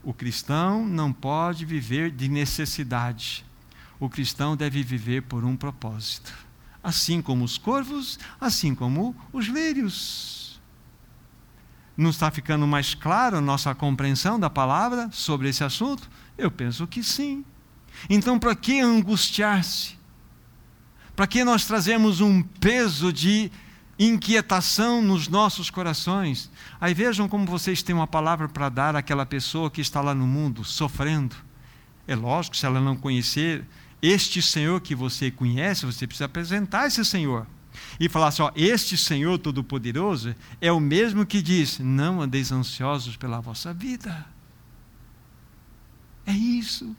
[0.00, 3.44] O cristão não pode viver de necessidade.
[3.98, 6.51] O cristão deve viver por um propósito
[6.82, 10.60] assim como os corvos, assim como os lírios.
[11.96, 16.10] Não está ficando mais claro a nossa compreensão da palavra sobre esse assunto?
[16.36, 17.44] Eu penso que sim.
[18.08, 19.98] Então, para que angustiar-se?
[21.14, 23.52] Para que nós trazemos um peso de
[23.98, 26.50] inquietação nos nossos corações?
[26.80, 30.26] Aí vejam como vocês têm uma palavra para dar àquela pessoa que está lá no
[30.26, 31.36] mundo sofrendo.
[32.08, 33.64] É lógico, se ela não conhecer
[34.02, 37.46] este Senhor que você conhece, você precisa apresentar esse Senhor.
[37.98, 43.16] E falar assim: ó, este Senhor Todo-Poderoso é o mesmo que diz: não andeis ansiosos
[43.16, 44.26] pela vossa vida.
[46.26, 46.94] É isso.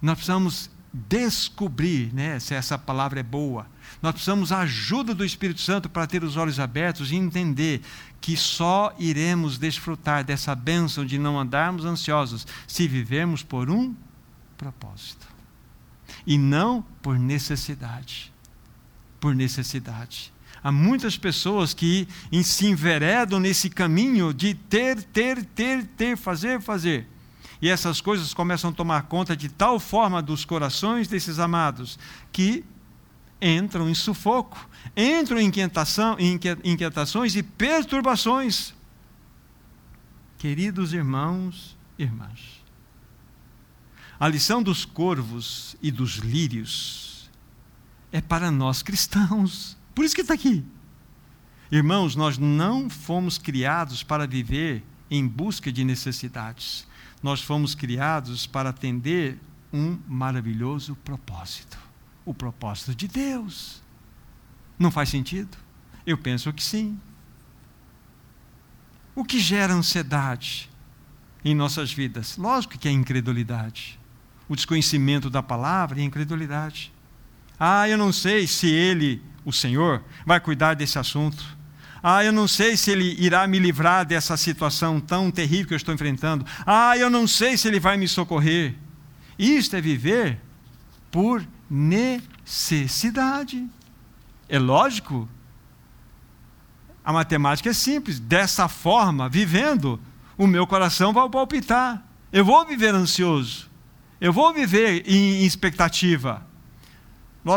[0.00, 3.66] Nós precisamos descobrir né, se essa palavra é boa.
[4.00, 7.82] Nós precisamos a ajuda do Espírito Santo para ter os olhos abertos e entender
[8.20, 13.94] que só iremos desfrutar dessa bênção de não andarmos ansiosos se vivermos por um
[14.56, 15.27] propósito
[16.28, 18.30] e não por necessidade.
[19.18, 20.30] Por necessidade.
[20.62, 22.06] Há muitas pessoas que
[22.44, 27.08] se enveredam nesse caminho de ter, ter, ter, ter, fazer, fazer.
[27.62, 31.98] E essas coisas começam a tomar conta de tal forma dos corações desses amados
[32.30, 32.62] que
[33.40, 36.14] entram em sufoco, entram em inquietação,
[36.62, 38.74] inquietações e perturbações.
[40.36, 42.57] Queridos irmãos, irmãs,
[44.18, 47.30] a lição dos corvos e dos lírios
[48.10, 49.76] é para nós cristãos.
[49.94, 50.64] Por isso que está aqui.
[51.70, 56.86] Irmãos, nós não fomos criados para viver em busca de necessidades.
[57.22, 59.38] Nós fomos criados para atender
[59.72, 61.88] um maravilhoso propósito
[62.28, 63.80] o propósito de Deus.
[64.78, 65.56] Não faz sentido?
[66.04, 67.00] Eu penso que sim.
[69.14, 70.68] O que gera ansiedade
[71.42, 72.36] em nossas vidas?
[72.36, 73.98] Lógico que é incredulidade
[74.48, 76.92] o desconhecimento da palavra e a incredulidade.
[77.58, 81.44] Ah, eu não sei se ele, o Senhor, vai cuidar desse assunto.
[82.02, 85.76] Ah, eu não sei se ele irá me livrar dessa situação tão terrível que eu
[85.76, 86.46] estou enfrentando.
[86.64, 88.74] Ah, eu não sei se ele vai me socorrer.
[89.38, 90.40] Isto é viver
[91.10, 93.66] por necessidade.
[94.48, 95.28] É lógico.
[97.04, 98.20] A matemática é simples.
[98.20, 100.00] Dessa forma, vivendo,
[100.36, 102.02] o meu coração vai palpitar.
[102.32, 103.68] Eu vou viver ansioso.
[104.20, 106.46] Eu vou viver em expectativa.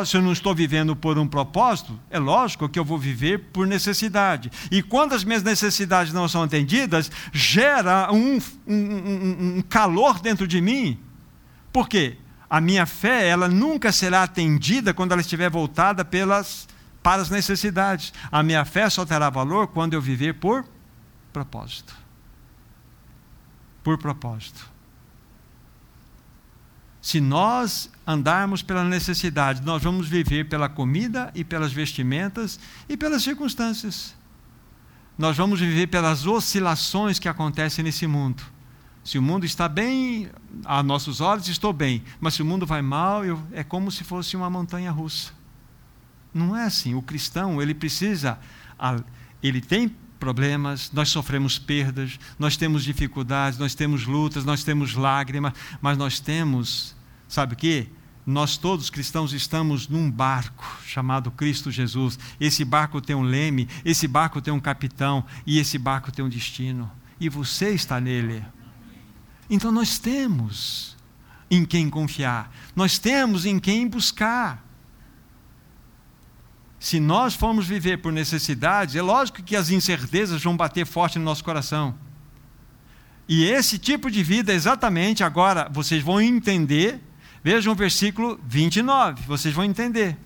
[0.06, 3.68] Se eu não estou vivendo por um propósito, é lógico que eu vou viver por
[3.68, 4.50] necessidade.
[4.72, 10.62] E quando as minhas necessidades não são atendidas, gera um, um, um calor dentro de
[10.62, 10.98] mim.
[11.74, 12.18] Por quê?
[12.50, 16.70] A minha fé, ela nunca será atendida quando ela estiver voltada pelas,
[17.04, 18.14] para as necessidades.
[18.32, 20.66] A minha fé só terá valor quando eu viver por
[21.34, 21.94] propósito.
[23.84, 24.71] Por propósito.
[27.02, 33.24] Se nós andarmos pela necessidade, nós vamos viver pela comida e pelas vestimentas e pelas
[33.24, 34.16] circunstâncias.
[35.18, 38.44] Nós vamos viver pelas oscilações que acontecem nesse mundo.
[39.04, 40.30] Se o mundo está bem,
[40.64, 44.04] a nossos olhos estou bem, mas se o mundo vai mal, eu, é como se
[44.04, 45.32] fosse uma montanha russa.
[46.32, 46.94] Não é assim.
[46.94, 48.40] O cristão, ele precisa,
[49.42, 55.52] ele tem problemas, nós sofremos perdas, nós temos dificuldades, nós temos lutas, nós temos lágrimas,
[55.82, 56.96] mas nós temos,
[57.28, 57.88] sabe o quê?
[58.24, 62.20] Nós todos cristãos estamos num barco chamado Cristo Jesus.
[62.40, 66.30] Esse barco tem um leme, esse barco tem um capitão e esse barco tem um
[66.30, 66.90] destino.
[67.20, 68.46] E você está nele.
[69.50, 70.96] Então nós temos
[71.50, 74.71] em quem confiar, nós temos em quem buscar.
[76.82, 81.26] Se nós formos viver por necessidade, é lógico que as incertezas vão bater forte no
[81.26, 81.94] nosso coração.
[83.30, 87.00] E esse tipo de vida, exatamente agora, vocês vão entender.
[87.44, 90.18] Vejam o versículo 29, vocês vão entender.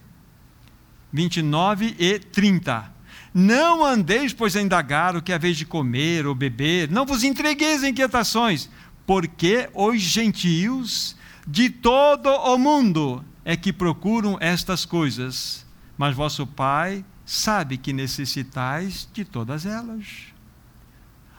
[1.11, 2.89] 29 e 30.
[3.33, 7.25] Não andeis, pois, a indagar o que é vez de comer ou beber, não vos
[7.25, 8.69] entregueis em inquietações,
[9.05, 15.64] porque os gentios de todo o mundo é que procuram estas coisas,
[15.97, 20.33] mas vosso Pai sabe que necessitais de todas elas.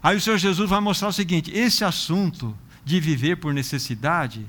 [0.02, 4.46] Aí o Senhor Jesus vai mostrar o seguinte: esse assunto de viver por necessidade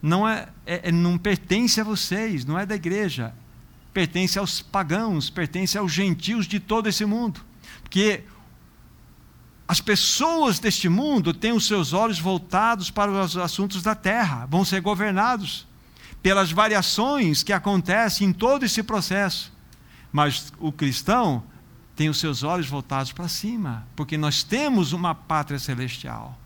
[0.00, 3.34] não é, é, não pertence a vocês, não é da igreja,
[3.92, 7.40] pertence aos pagãos, pertence aos gentios de todo esse mundo,
[7.82, 8.24] porque
[9.66, 14.64] as pessoas deste mundo têm os seus olhos voltados para os assuntos da terra, vão
[14.64, 15.66] ser governados
[16.24, 19.52] pelas variações que acontecem em todo esse processo.
[20.10, 21.44] Mas o cristão
[21.94, 26.38] tem os seus olhos voltados para cima, porque nós temos uma pátria celestial.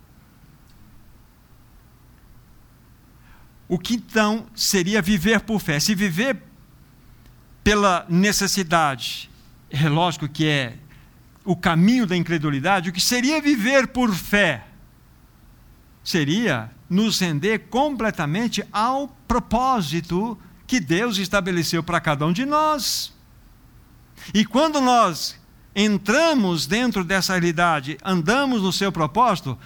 [3.68, 5.78] O que então seria viver por fé?
[5.78, 6.42] Se viver
[7.62, 9.30] pela necessidade,
[9.70, 10.76] é lógico que é
[11.44, 14.66] o caminho da incredulidade, o que seria viver por fé
[16.02, 23.12] seria nos render completamente ao propósito que Deus estabeleceu para cada um de nós.
[24.32, 25.38] E quando nós
[25.74, 29.56] entramos dentro dessa realidade, andamos no seu propósito,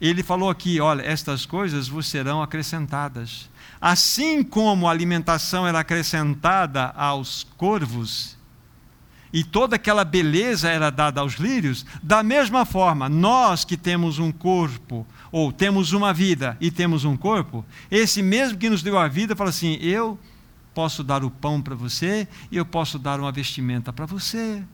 [0.00, 3.48] ele falou aqui: olha, estas coisas vos serão acrescentadas.
[3.80, 8.36] Assim como a alimentação era acrescentada aos corvos,
[9.32, 14.32] e toda aquela beleza era dada aos lírios, da mesma forma, nós que temos um
[14.32, 19.06] corpo, ou temos uma vida e temos um corpo, esse mesmo que nos deu a
[19.06, 20.18] vida fala assim: eu
[20.74, 24.64] posso dar o pão para você e eu posso dar uma vestimenta para você.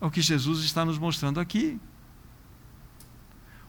[0.00, 1.78] É o que Jesus está nos mostrando aqui.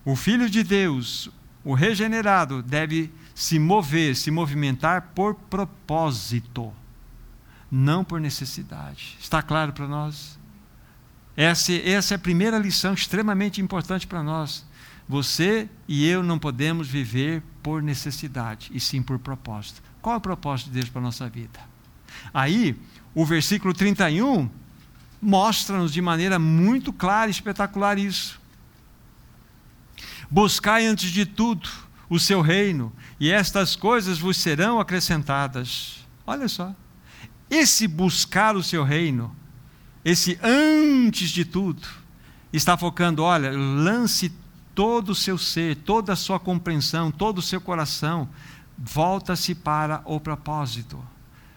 [0.04, 1.30] O Filho de Deus,
[1.64, 6.72] o regenerado, deve se mover, se movimentar por propósito
[7.72, 9.16] não por necessidade.
[9.18, 10.38] Está claro para nós?
[11.34, 14.66] Essa, essa é a primeira lição extremamente importante para nós.
[15.08, 19.82] Você e eu não podemos viver por necessidade, e sim por propósito.
[20.02, 21.60] Qual é o propósito de Deus para a nossa vida?
[22.34, 22.78] Aí,
[23.14, 24.50] o versículo 31
[25.20, 28.38] mostra-nos de maneira muito clara e espetacular isso.
[30.30, 31.70] Buscai antes de tudo
[32.10, 36.06] o seu reino, e estas coisas vos serão acrescentadas.
[36.26, 36.74] Olha só.
[37.52, 39.36] Esse buscar o seu reino,
[40.02, 41.86] esse antes de tudo,
[42.50, 44.32] está focando, olha, lance
[44.74, 48.26] todo o seu ser, toda a sua compreensão, todo o seu coração,
[48.78, 50.98] volta-se para o propósito,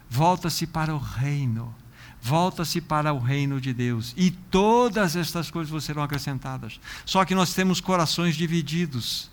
[0.10, 1.74] volta-se para o reino,
[2.22, 6.78] volta-se para o reino de Deus, e todas estas coisas serão acrescentadas.
[7.06, 9.32] Só que nós temos corações divididos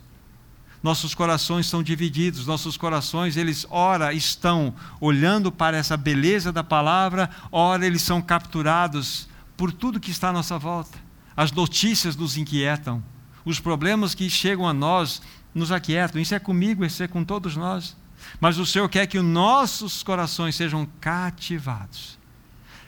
[0.83, 7.31] nossos corações são divididos, nossos corações, eles ora estão olhando para essa beleza da palavra,
[7.53, 10.99] ora eles são capturados por tudo que está à nossa volta.
[11.37, 13.03] As notícias nos inquietam,
[13.45, 15.23] os problemas que chegam a nós
[15.55, 16.21] nos aquietam.
[16.21, 17.97] Isso é comigo, isso é com todos nós.
[18.41, 22.19] Mas o Senhor quer que os nossos corações sejam cativados,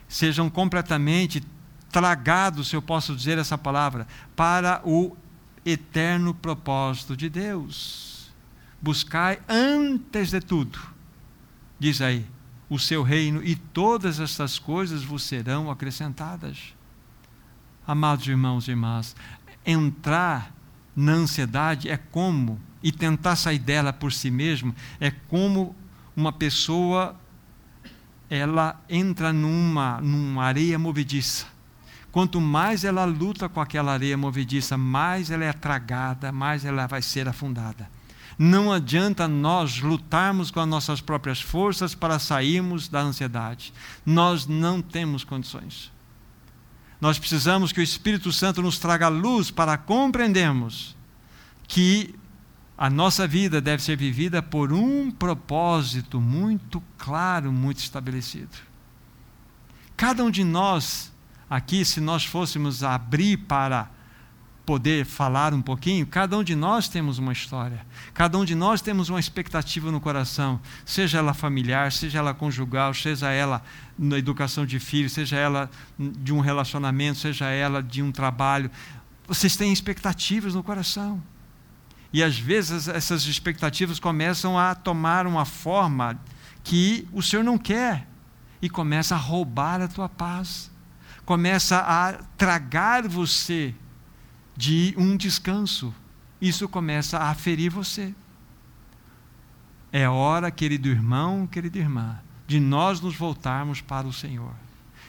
[0.09, 1.43] sejam completamente
[1.91, 5.17] tragados, se eu posso dizer essa palavra, para o
[5.65, 8.33] eterno propósito de Deus.
[8.81, 10.79] Buscai antes de tudo,
[11.79, 12.27] diz aí,
[12.69, 16.75] o seu reino, e todas estas coisas vos serão acrescentadas.
[17.87, 19.17] Amados irmãos e irmãs,
[19.65, 20.53] entrar
[20.95, 25.75] na ansiedade é como, e tentar sair dela por si mesmo, é como
[26.15, 27.19] uma pessoa
[28.29, 31.54] ela entra numa, numa areia movediça
[32.15, 37.03] Quanto mais ela luta com aquela areia movediça, mais ela é tragada, mais ela vai
[37.03, 37.91] ser afundada.
[38.39, 43.75] Não adianta nós lutarmos com as nossas próprias forças para sairmos da ansiedade.
[44.07, 45.91] Nós não temos condições.
[47.01, 50.95] Nós precisamos que o Espírito Santo nos traga luz para compreendermos
[51.67, 52.15] que
[52.79, 58.57] a nossa vida deve ser vivida por um propósito muito claro, muito estabelecido.
[59.97, 61.13] Cada um de nós,
[61.49, 63.89] aqui, se nós fôssemos abrir para
[64.65, 67.85] poder falar um pouquinho, cada um de nós temos uma história,
[68.15, 72.95] cada um de nós temos uma expectativa no coração, seja ela familiar, seja ela conjugal,
[72.95, 73.63] seja ela
[73.99, 78.71] na educação de filhos, seja ela de um relacionamento, seja ela de um trabalho.
[79.29, 81.23] Vocês têm expectativas no coração.
[82.13, 86.19] E às vezes essas expectativas começam a tomar uma forma
[86.63, 88.07] que o Senhor não quer
[88.63, 90.71] e começa a roubar a tua paz,
[91.25, 93.75] começa a tragar você
[94.57, 95.95] de um descanso.
[96.41, 98.15] Isso começa a ferir você.
[99.93, 104.53] É hora, querido irmão, querida irmã, de nós nos voltarmos para o Senhor.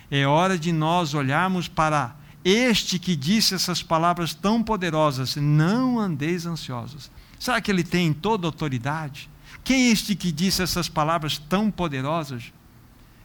[0.10, 6.46] É hora de nós olharmos para este que disse essas palavras tão poderosas: Não andeis
[6.46, 7.10] ansiosos.
[7.40, 9.30] Será que ele tem toda a autoridade?
[9.64, 12.54] Quem é este que disse essas palavras tão poderosas?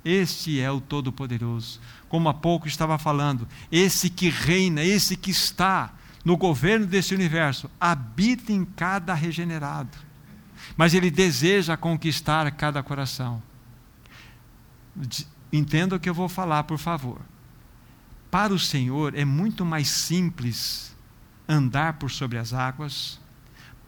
[0.04, 1.80] Este é o Todo-Poderoso.
[2.08, 5.92] Como há pouco estava falando, esse que reina, esse que está
[6.24, 9.96] no governo desse universo, habita em cada regenerado.
[10.76, 13.42] Mas ele deseja conquistar cada coração.
[15.52, 17.20] Entenda o que eu vou falar, por favor.
[18.30, 20.96] Para o Senhor é muito mais simples
[21.48, 23.20] andar por sobre as águas.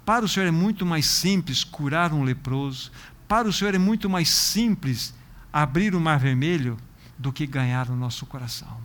[0.04, 2.90] Para o Senhor é muito mais simples curar um leproso.
[3.28, 5.14] Para o Senhor é muito mais simples
[5.52, 6.78] abrir o mar vermelho
[7.18, 8.80] do que ganhar o nosso coração.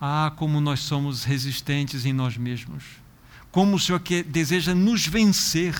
[0.00, 2.84] Ah, como nós somos resistentes em nós mesmos.
[3.50, 5.74] Como o Senhor que deseja nos vencer.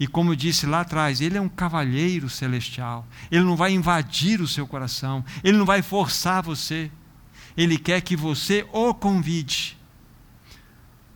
[0.00, 3.06] E como eu disse lá atrás, Ele é um cavalheiro celestial.
[3.30, 5.24] Ele não vai invadir o seu coração.
[5.44, 6.90] Ele não vai forçar você.
[7.56, 9.78] Ele quer que você o convide.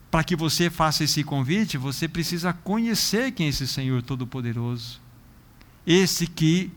[0.09, 5.02] Para que você faça esse convite, você precisa conhecer quem é esse Senhor Todo-Poderoso.
[5.87, 6.73] Esse que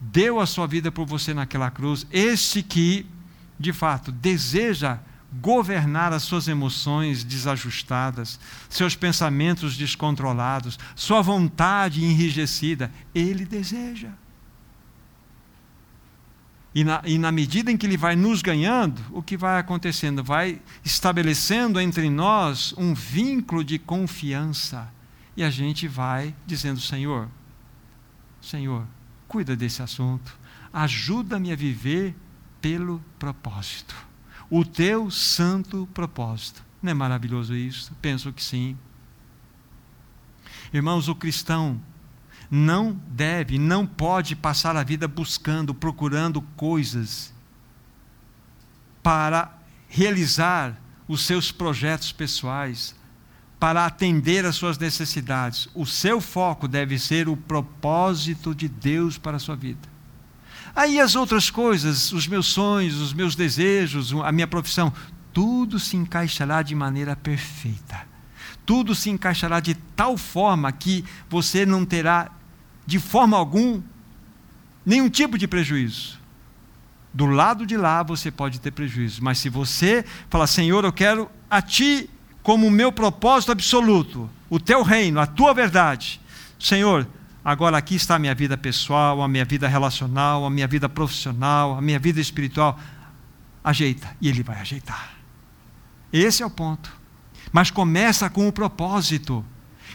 [0.00, 2.06] deu a sua vida por você naquela cruz.
[2.10, 3.06] Esse que
[3.60, 4.98] de fato, deseja
[5.34, 8.40] governar as suas emoções desajustadas,
[8.70, 14.08] seus pensamentos descontrolados, sua vontade enrijecida, ele deseja.
[16.74, 20.24] E na, e na, medida em que ele vai nos ganhando, o que vai acontecendo?
[20.24, 24.88] Vai estabelecendo entre nós um vínculo de confiança.
[25.36, 27.28] E a gente vai dizendo: Senhor,
[28.40, 28.86] Senhor,
[29.28, 30.38] cuida desse assunto,
[30.72, 32.14] ajuda-me a viver
[32.60, 33.94] pelo propósito.
[34.48, 36.64] O teu santo propósito.
[36.82, 37.92] Não é maravilhoso isso?
[38.00, 38.76] Penso que sim.
[40.72, 41.80] Irmãos, o cristão
[42.50, 47.32] não deve, não pode passar a vida buscando, procurando coisas
[49.02, 49.56] para
[49.88, 52.94] realizar os seus projetos pessoais,
[53.60, 55.68] para atender às suas necessidades.
[55.74, 59.86] O seu foco deve ser o propósito de Deus para a sua vida.
[60.74, 64.90] Aí as outras coisas, os meus sonhos, os meus desejos, a minha profissão,
[65.30, 68.08] tudo se encaixará de maneira perfeita.
[68.64, 72.30] Tudo se encaixará de tal forma que você não terá,
[72.86, 73.82] de forma alguma,
[74.86, 76.18] nenhum tipo de prejuízo.
[77.12, 81.28] Do lado de lá você pode ter prejuízo, mas se você falar, Senhor, eu quero
[81.50, 82.08] a Ti
[82.50, 86.20] como o meu propósito absoluto, o Teu reino, a Tua verdade,
[86.58, 87.06] Senhor,
[87.42, 91.78] Agora aqui está a minha vida pessoal, a minha vida relacional, a minha vida profissional,
[91.78, 92.78] a minha vida espiritual.
[93.64, 95.14] Ajeita, e ele vai ajeitar.
[96.12, 96.92] Esse é o ponto.
[97.50, 99.42] Mas começa com o propósito,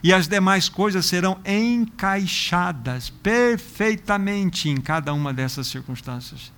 [0.02, 6.52] e as demais coisas serão encaixadas perfeitamente em cada uma dessas circunstâncias.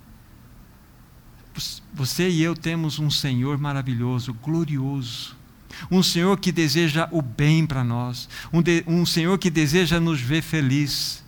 [1.93, 5.36] Você e eu temos um Senhor maravilhoso, glorioso,
[5.91, 10.21] um Senhor que deseja o bem para nós, um, de, um Senhor que deseja nos
[10.21, 11.23] ver felizes.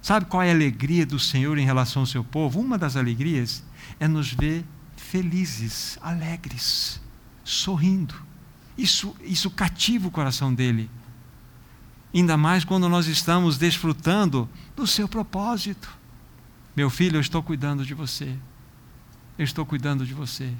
[0.00, 2.60] Sabe qual é a alegria do Senhor em relação ao seu povo?
[2.60, 3.62] Uma das alegrias
[3.98, 4.64] é nos ver
[4.96, 7.00] felizes, alegres,
[7.44, 8.14] sorrindo.
[8.76, 10.88] Isso, isso cativa o coração dele.
[12.14, 15.88] Ainda mais quando nós estamos desfrutando do seu propósito.
[16.76, 18.36] Meu filho, eu estou cuidando de você.
[19.36, 20.52] Eu estou cuidando de você.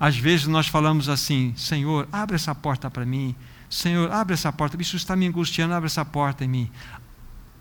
[0.00, 3.36] Às vezes nós falamos assim: Senhor, abre essa porta para mim.
[3.68, 4.80] Senhor, abre essa porta.
[4.80, 6.70] Isso está me angustiando, abre essa porta em mim.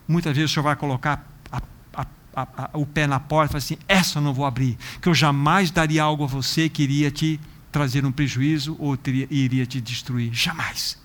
[0.07, 1.61] Muitas vezes o Senhor vai colocar a,
[1.93, 5.09] a, a, o pé na porta e fala assim: essa eu não vou abrir, que
[5.09, 7.37] eu jamais daria algo a você que iria te
[7.71, 10.33] trazer um prejuízo ou teria, iria te destruir.
[10.33, 10.97] Jamais.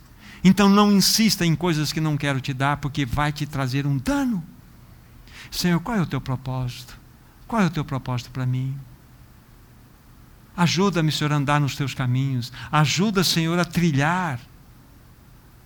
[0.44, 3.98] Então não insista em coisas que não quero te dar, porque vai te trazer um
[3.98, 4.42] dano.
[5.50, 6.96] Senhor, qual é o teu propósito?
[7.48, 8.76] Qual é o teu propósito para mim?
[10.56, 12.52] Ajuda-me, Senhor, a andar nos teus caminhos.
[12.70, 14.38] Ajuda, Senhor, a trilhar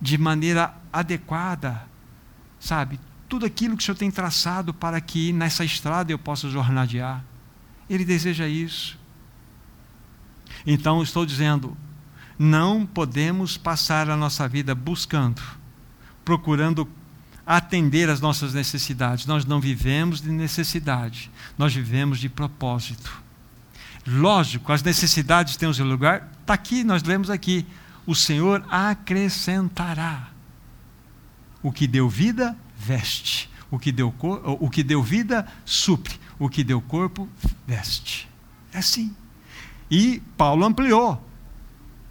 [0.00, 1.86] de maneira adequada,
[2.58, 2.98] sabe?
[3.28, 7.22] Tudo aquilo que o Senhor tem traçado para que nessa estrada eu possa jornadear.
[7.88, 8.98] Ele deseja isso.
[10.66, 11.76] Então, estou dizendo,
[12.38, 15.42] não podemos passar a nossa vida buscando,
[16.24, 16.88] procurando
[17.44, 19.26] atender às nossas necessidades.
[19.26, 23.27] Nós não vivemos de necessidade, nós vivemos de propósito.
[24.10, 27.66] Lógico, as necessidades têm o seu lugar, está aqui, nós lemos aqui.
[28.06, 30.30] O Senhor acrescentará.
[31.62, 33.50] O que deu vida, veste.
[33.70, 34.14] O que deu,
[34.60, 36.18] o que deu vida, supre.
[36.38, 37.28] O que deu corpo,
[37.66, 38.26] veste.
[38.72, 39.14] É assim.
[39.90, 41.22] E Paulo ampliou.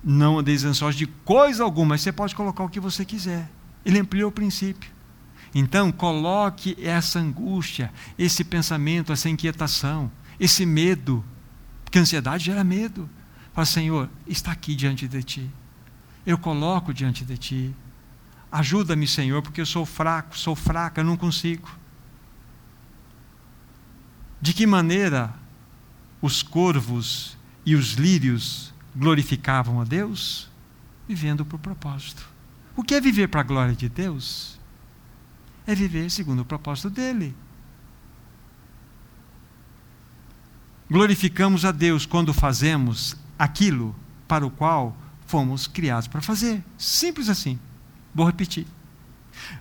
[0.03, 3.49] Não andeis ansiosos de coisa alguma, mas você pode colocar o que você quiser.
[3.83, 4.91] Ele ampliou o princípio.
[5.55, 11.25] Então, coloque essa angústia, esse pensamento, essa inquietação, esse medo,
[11.87, 13.09] porque ansiedade gera medo.
[13.53, 15.49] Fala, Senhor, está aqui diante de ti.
[16.25, 17.75] Eu coloco diante de ti.
[18.51, 21.69] Ajuda-me, Senhor, porque eu sou fraco, sou fraca, não consigo.
[24.41, 25.33] De que maneira
[26.21, 30.49] os corvos e os lírios glorificavam a Deus?
[31.07, 32.27] Vivendo por propósito.
[32.75, 34.59] O que é viver para a glória de Deus?
[35.65, 37.33] É viver segundo o propósito dele.
[40.89, 43.95] Glorificamos a Deus quando fazemos aquilo
[44.27, 46.63] para o qual fomos criados para fazer.
[46.77, 47.59] Simples assim.
[48.15, 48.65] Vou repetir.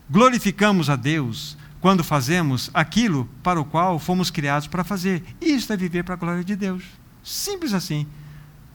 [0.09, 5.23] Glorificamos a Deus quando fazemos aquilo para o qual fomos criados para fazer.
[5.41, 6.85] Isto é viver para a glória de Deus.
[7.23, 8.07] Simples assim.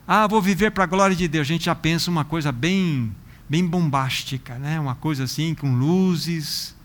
[0.08, 1.48] Ah, vou viver para a glória de Deus.
[1.48, 3.16] A gente já pensa uma coisa bem,
[3.50, 4.80] bem bombástica, né?
[4.80, 6.76] uma coisa assim, com luzes.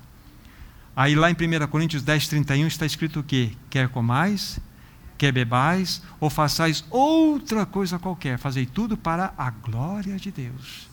[0.94, 3.50] Aí lá em 1 Coríntios 10, 31 está escrito o quê?
[3.68, 4.58] Quer comais,
[5.16, 10.88] quer bebais, ou façais outra coisa qualquer, fazei tudo para a glória de Deus.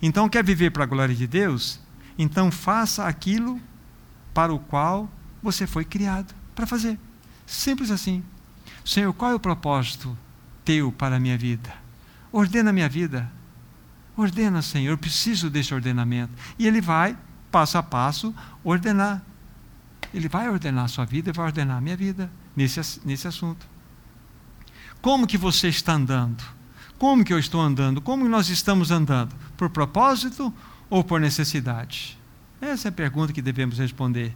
[0.00, 1.80] Então, quer viver para a glória de Deus?
[2.18, 3.60] Então, faça aquilo
[4.32, 5.10] para o qual
[5.42, 6.98] você foi criado para fazer.
[7.46, 8.22] Simples assim.
[8.84, 10.16] Senhor, qual é o propósito
[10.64, 11.72] teu para a minha vida?
[12.32, 13.30] Ordena a minha vida.
[14.16, 16.32] Ordena, Senhor, eu preciso desse ordenamento.
[16.58, 17.16] E Ele vai,
[17.50, 18.34] passo a passo,
[18.64, 19.22] ordenar.
[20.12, 23.66] Ele vai ordenar a sua vida e vai ordenar a minha vida nesse, nesse assunto.
[25.00, 26.42] Como que você está andando?
[26.98, 28.00] Como que eu estou andando?
[28.00, 29.34] Como nós estamos andando?
[29.56, 30.52] Por propósito
[30.88, 32.18] ou por necessidade?
[32.60, 34.34] Essa é a pergunta que devemos responder.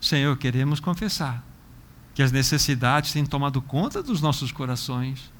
[0.00, 1.42] Senhor, queremos confessar
[2.14, 5.32] que as necessidades têm tomado conta dos nossos corações.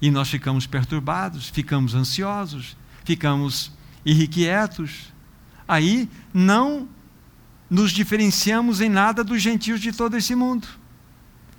[0.00, 3.70] E nós ficamos perturbados, ficamos ansiosos, ficamos
[4.04, 5.12] irrequietos.
[5.68, 6.88] Aí não
[7.68, 10.66] nos diferenciamos em nada dos gentios de todo esse mundo.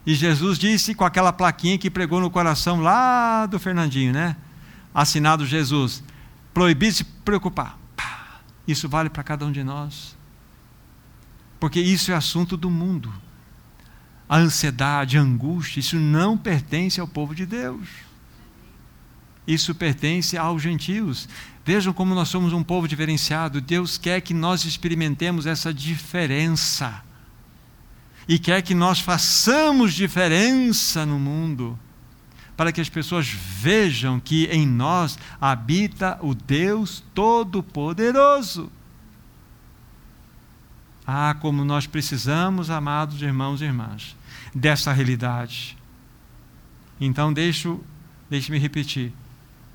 [0.06, 4.36] E Jesus disse com aquela plaquinha que pregou no coração lá do Fernandinho, né?
[4.93, 6.03] Assinado Jesus:
[6.53, 7.78] proibir se preocupar.
[8.68, 10.16] Isso vale para cada um de nós.
[11.60, 13.12] Porque isso é assunto do mundo.
[14.28, 17.88] A ansiedade, a angústia, isso não pertence ao povo de Deus.
[19.47, 21.30] Isso pertence aos gentios.
[21.64, 23.62] Vejam como nós somos um povo diferenciado.
[23.62, 27.03] Deus quer que nós experimentemos essa diferença
[28.28, 31.78] e quer que nós façamos diferença no mundo,
[32.57, 38.71] para que as pessoas vejam que em nós habita o Deus Todo-Poderoso.
[41.05, 44.15] Ah, como nós precisamos, amados irmãos e irmãs,
[44.53, 45.78] dessa realidade.
[46.99, 47.80] Então, deixo,
[48.30, 49.13] deixe-me repetir.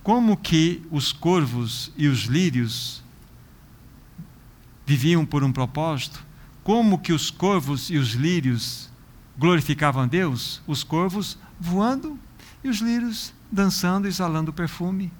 [0.02, 3.02] Como que os corvos e os lírios
[4.84, 6.29] viviam por um propósito?
[6.62, 8.90] Como que os corvos e os lírios
[9.38, 10.62] glorificavam a Deus?
[10.66, 12.18] Os corvos voando
[12.62, 15.12] e os lírios dançando, exalando perfume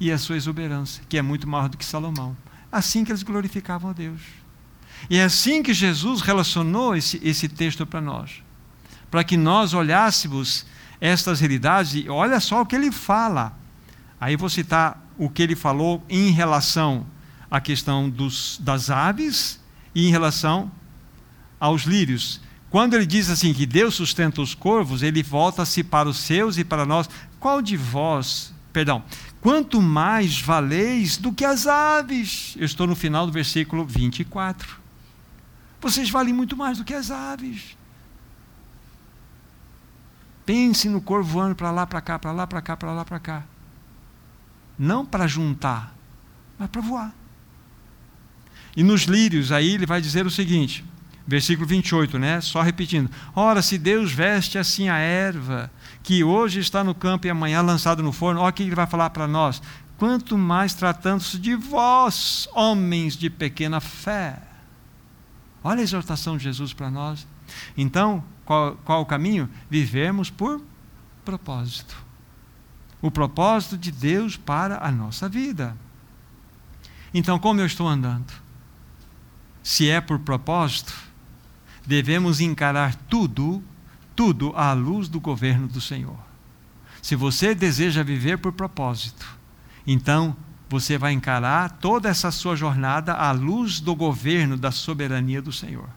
[0.00, 2.36] e a sua exuberância, que é muito maior do que Salomão.
[2.70, 4.20] Assim que eles glorificavam a Deus.
[5.08, 8.42] E é assim que Jesus relacionou esse, esse texto para nós.
[9.10, 10.66] Para que nós olhássemos
[11.00, 13.56] estas realidades e olha só o que ele fala.
[14.20, 17.06] Aí vou citar o que ele falou em relação
[17.50, 19.60] à questão dos, das aves
[19.94, 20.70] e em relação
[21.58, 22.40] aos lírios.
[22.70, 26.64] Quando ele diz assim que Deus sustenta os corvos, ele volta-se para os seus e
[26.64, 27.08] para nós.
[27.38, 29.04] Qual de vós, perdão,
[29.40, 32.54] quanto mais valeis do que as aves?
[32.58, 34.80] Eu estou no final do versículo 24.
[35.80, 37.76] Vocês valem muito mais do que as aves.
[40.44, 43.18] Pense no corvo voando para lá, para cá, para lá, para cá, para lá, para
[43.18, 43.42] cá.
[44.78, 45.94] Não para juntar,
[46.58, 47.14] mas para voar.
[48.76, 50.84] E nos lírios, aí ele vai dizer o seguinte:
[51.26, 52.40] Versículo 28, né?
[52.40, 53.10] Só repetindo.
[53.34, 55.70] Ora, se Deus veste assim a erva,
[56.02, 58.86] que hoje está no campo e amanhã lançado no forno, olha o que ele vai
[58.86, 59.60] falar para nós.
[59.98, 64.40] Quanto mais tratando-se de vós, homens de pequena fé.
[65.64, 67.26] Olha a exortação de Jesus para nós.
[67.76, 69.50] Então, qual, qual o caminho?
[69.68, 70.62] Vivemos por
[71.24, 71.96] propósito.
[73.02, 75.76] O propósito de Deus para a nossa vida.
[77.12, 78.32] Então, como eu estou andando?
[79.62, 80.94] Se é por propósito,
[81.86, 83.62] devemos encarar tudo,
[84.14, 86.18] tudo à luz do governo do Senhor.
[87.00, 89.26] Se você deseja viver por propósito,
[89.86, 90.36] então
[90.68, 95.88] você vai encarar toda essa sua jornada à luz do governo, da soberania do Senhor.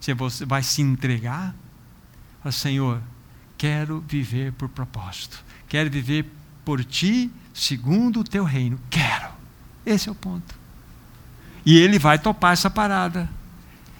[0.00, 1.54] Se você vai se entregar,
[2.44, 3.02] ao Senhor,
[3.56, 6.30] quero viver por propósito, quero viver
[6.64, 8.78] por ti segundo o teu reino.
[8.90, 9.28] Quero.
[9.84, 10.54] Esse é o ponto.
[11.64, 13.28] E ele vai topar essa parada.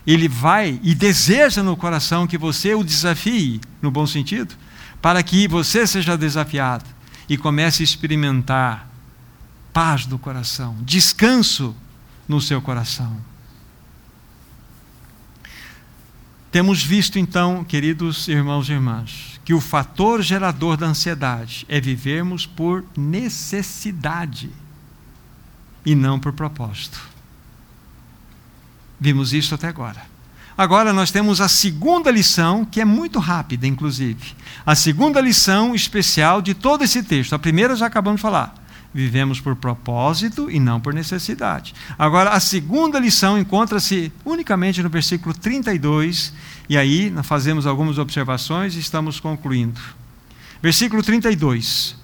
[0.07, 4.55] Ele vai e deseja no coração que você o desafie, no bom sentido,
[5.01, 6.85] para que você seja desafiado
[7.29, 8.89] e comece a experimentar
[9.73, 11.75] paz do coração, descanso
[12.29, 13.17] no seu coração.
[16.53, 22.47] Temos visto então, queridos irmãos e irmãs, que o fator gerador da ansiedade é vivermos
[22.47, 24.51] por necessidade
[25.85, 27.14] e não por propósito.
[29.05, 30.01] Vimos isso até agora.
[30.57, 34.33] Agora nós temos a segunda lição, que é muito rápida, inclusive.
[34.65, 37.35] A segunda lição especial de todo esse texto.
[37.35, 38.55] A primeira já acabamos de falar.
[38.95, 41.75] Vivemos por propósito e não por necessidade.
[41.99, 46.33] Agora, a segunda lição encontra-se unicamente no versículo 32,
[46.67, 49.83] e aí fazemos algumas observações e estamos concluindo.
[50.63, 51.95] Versículo 32.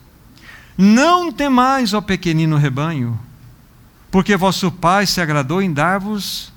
[0.76, 3.18] Não temais, ó pequenino rebanho,
[4.10, 6.52] porque vosso Pai se agradou em dar-vos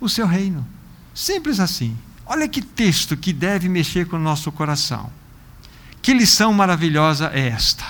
[0.00, 0.66] o seu reino.
[1.14, 1.96] Simples assim.
[2.24, 5.10] Olha que texto que deve mexer com o nosso coração.
[6.02, 7.84] Que lição maravilhosa é esta?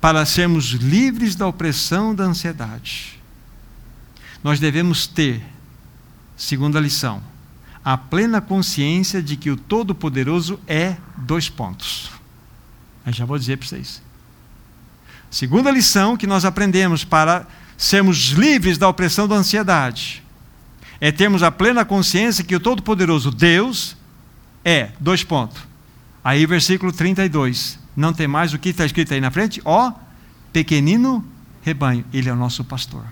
[0.00, 3.20] Para sermos livres da opressão da ansiedade,
[4.42, 5.42] nós devemos ter,
[6.36, 7.22] segunda lição,
[7.84, 12.10] a plena consciência de que o Todo-Poderoso é dois pontos.
[13.06, 14.02] Eu já vou dizer para vocês.
[15.30, 20.22] Segunda lição que nós aprendemos para sermos livres da opressão da ansiedade,
[21.00, 23.96] é termos a plena consciência que o Todo-Poderoso Deus
[24.64, 25.62] é, dois pontos.
[26.22, 27.78] Aí, versículo 32.
[27.96, 29.62] Não tem mais o que está escrito aí na frente?
[29.64, 29.92] Ó,
[30.52, 31.24] pequenino
[31.62, 32.04] rebanho.
[32.12, 33.04] Ele é o nosso pastor.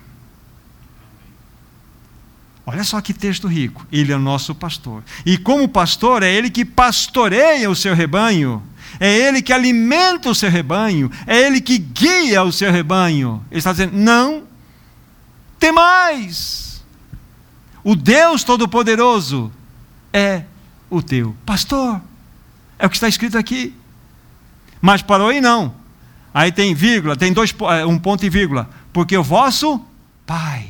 [2.64, 3.87] Olha só que texto rico.
[3.93, 5.03] Ele é o nosso pastor.
[5.24, 8.62] E como pastor, é ele que pastoreia o seu rebanho.
[8.99, 11.11] É ele que alimenta o seu rebanho.
[11.26, 13.45] É ele que guia o seu rebanho.
[13.51, 14.45] Ele está dizendo: não
[15.59, 16.75] tem mais.
[17.87, 19.53] O Deus Todo-Poderoso
[20.12, 20.43] é
[20.91, 22.03] o teu pastor.
[22.80, 23.76] É o que está escrito aqui.
[24.80, 25.72] Mas parou aí não.
[26.34, 28.68] Aí tem vírgula, tem dois, é, um ponto e vírgula.
[28.93, 29.80] Porque o vosso
[30.26, 30.68] Pai.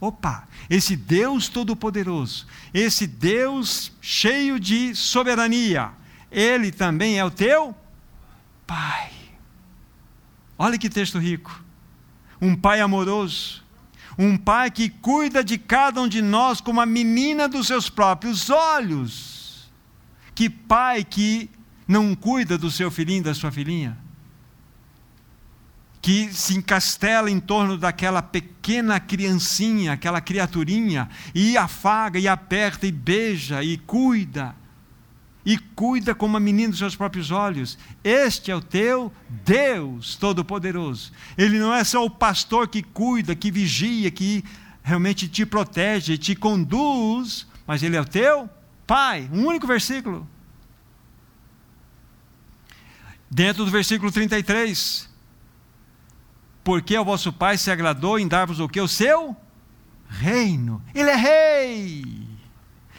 [0.00, 5.90] Opa, esse Deus Todo-Poderoso, esse Deus cheio de soberania,
[6.30, 7.74] Ele também é o teu
[8.64, 9.10] Pai.
[10.56, 11.64] Olha que texto rico.
[12.40, 13.63] Um Pai amoroso,
[14.18, 18.50] um pai que cuida de cada um de nós como a menina dos seus próprios
[18.50, 19.70] olhos.
[20.34, 21.50] Que pai que
[21.86, 23.96] não cuida do seu filhinho, da sua filhinha?
[26.00, 32.92] Que se encastela em torno daquela pequena criancinha, aquela criaturinha, e afaga, e aperta, e
[32.92, 34.54] beija, e cuida
[35.44, 37.78] e cuida como a menina dos seus próprios olhos.
[38.02, 41.12] Este é o teu Deus Todo-Poderoso.
[41.36, 44.44] Ele não é só o pastor que cuida, que vigia, que
[44.82, 48.48] realmente te protege, te conduz, mas ele é o teu
[48.86, 49.28] Pai.
[49.32, 50.28] Um único versículo.
[53.30, 55.08] Dentro do versículo 33.
[56.62, 58.80] Porque o vosso Pai se agradou em dar-vos o que?
[58.80, 59.36] O seu
[60.08, 60.82] reino.
[60.94, 62.23] Ele é rei.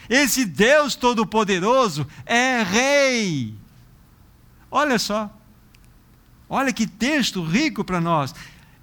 [0.08, 3.54] Esse Deus Todo-Poderoso é Rei.
[4.70, 5.30] Olha só.
[6.48, 8.34] Olha que texto rico para nós.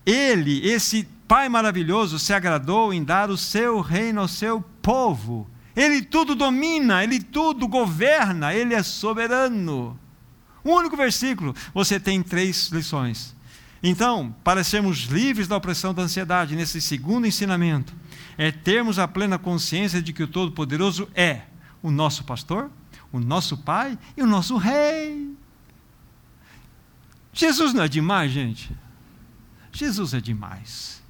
[0.05, 5.49] Ele, esse Pai maravilhoso, se agradou em dar o seu reino ao seu povo.
[5.75, 9.97] Ele tudo domina, ele tudo governa, ele é soberano.
[10.63, 13.35] Um único versículo, você tem três lições.
[13.85, 17.93] Então, para sermos livres da opressão da ansiedade, nesse segundo ensinamento,
[18.37, 21.41] é termos a plena consciência de que o Todo-Poderoso é
[21.81, 22.71] o nosso pastor,
[23.11, 25.35] o nosso Pai e o nosso Rei.
[27.33, 28.71] Jesus não é demais, gente?
[29.73, 31.03] Jesus é demais.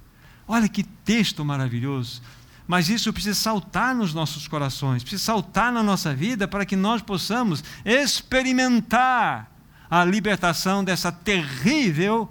[0.48, 2.20] Olha que texto maravilhoso.
[2.66, 7.02] Mas isso precisa saltar nos nossos corações, precisa saltar na nossa vida para que nós
[7.02, 9.52] possamos experimentar
[9.88, 12.28] a libertação dessa terrível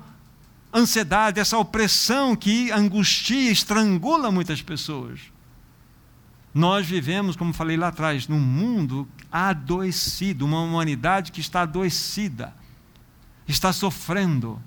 [0.74, 5.20] ansiedade, essa opressão que angustia, estrangula muitas pessoas.
[6.54, 12.54] Nós vivemos, como falei lá atrás, num mundo adoecido, uma humanidade que está adoecida,
[13.48, 14.62] está sofrendo,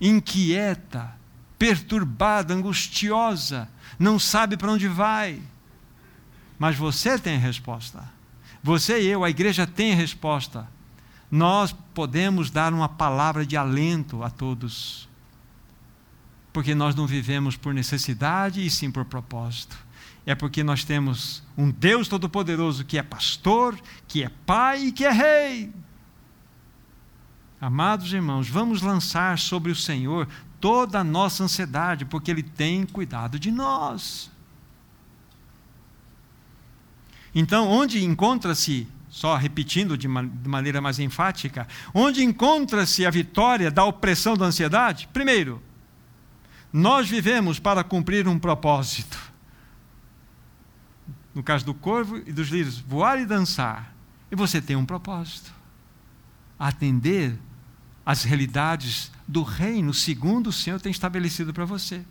[0.00, 1.14] inquieta,
[1.58, 5.40] perturbada, angustiosa, não sabe para onde vai.
[6.58, 8.04] Mas você tem a resposta.
[8.62, 10.68] Você e eu, a igreja tem a resposta.
[11.30, 15.08] Nós podemos dar uma palavra de alento a todos.
[16.54, 19.76] Porque nós não vivemos por necessidade e sim por propósito.
[20.24, 23.76] É porque nós temos um Deus Todo-Poderoso que é pastor,
[24.06, 25.72] que é pai e que é rei.
[27.60, 30.28] Amados irmãos, vamos lançar sobre o Senhor
[30.60, 34.30] toda a nossa ansiedade, porque Ele tem cuidado de nós.
[37.34, 43.84] Então, onde encontra-se, só repetindo de, de maneira mais enfática, onde encontra-se a vitória da
[43.84, 45.08] opressão da ansiedade?
[45.12, 45.60] Primeiro,
[46.76, 49.16] nós vivemos para cumprir um propósito.
[51.32, 53.94] No caso do corvo e dos lírios, voar e dançar.
[54.28, 55.54] E você tem um propósito:
[56.58, 57.38] atender
[58.04, 62.04] às realidades do reino, segundo o Senhor tem estabelecido para você.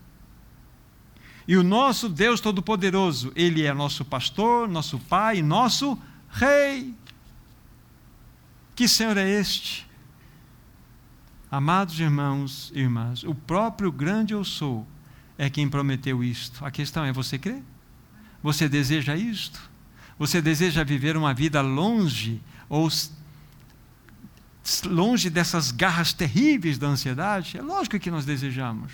[1.46, 6.00] E o nosso Deus Todo-Poderoso, Ele é nosso pastor, nosso Pai, nosso
[6.30, 6.96] Rei.
[8.74, 9.86] Que Senhor é este?
[11.54, 14.88] Amados irmãos e irmãs, o próprio grande eu sou
[15.38, 16.66] é quem prometeu isto.
[16.66, 17.62] A questão é: você crê?
[18.42, 19.62] Você deseja isto?
[20.18, 22.90] Você deseja viver uma vida longe ou
[24.86, 27.56] longe dessas garras terríveis da ansiedade?
[27.56, 28.92] É lógico que nós desejamos.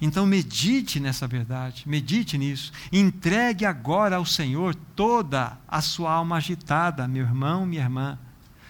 [0.00, 2.70] Então medite nessa verdade, medite nisso.
[2.92, 8.16] Entregue agora ao Senhor toda a sua alma agitada, meu irmão, minha irmã,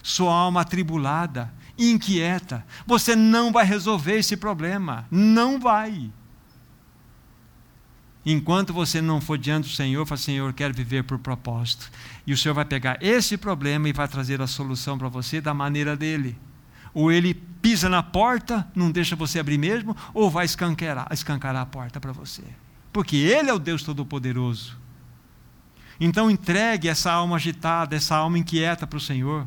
[0.02, 2.64] sua alma atribulada, inquieta.
[2.86, 6.10] Você não vai resolver esse problema, não vai.
[8.26, 11.90] Enquanto você não for diante do Senhor, fala, Senhor, eu quero viver por propósito.
[12.26, 15.52] E o Senhor vai pegar esse problema e vai trazer a solução para você da
[15.52, 16.38] maneira dele.
[16.94, 21.66] Ou ele pisa na porta, não deixa você abrir mesmo, ou vai escancarar, escancarar a
[21.66, 22.42] porta para você.
[22.92, 24.78] Porque ele é o Deus Todo-Poderoso.
[26.00, 29.46] Então entregue essa alma agitada, essa alma inquieta para o Senhor.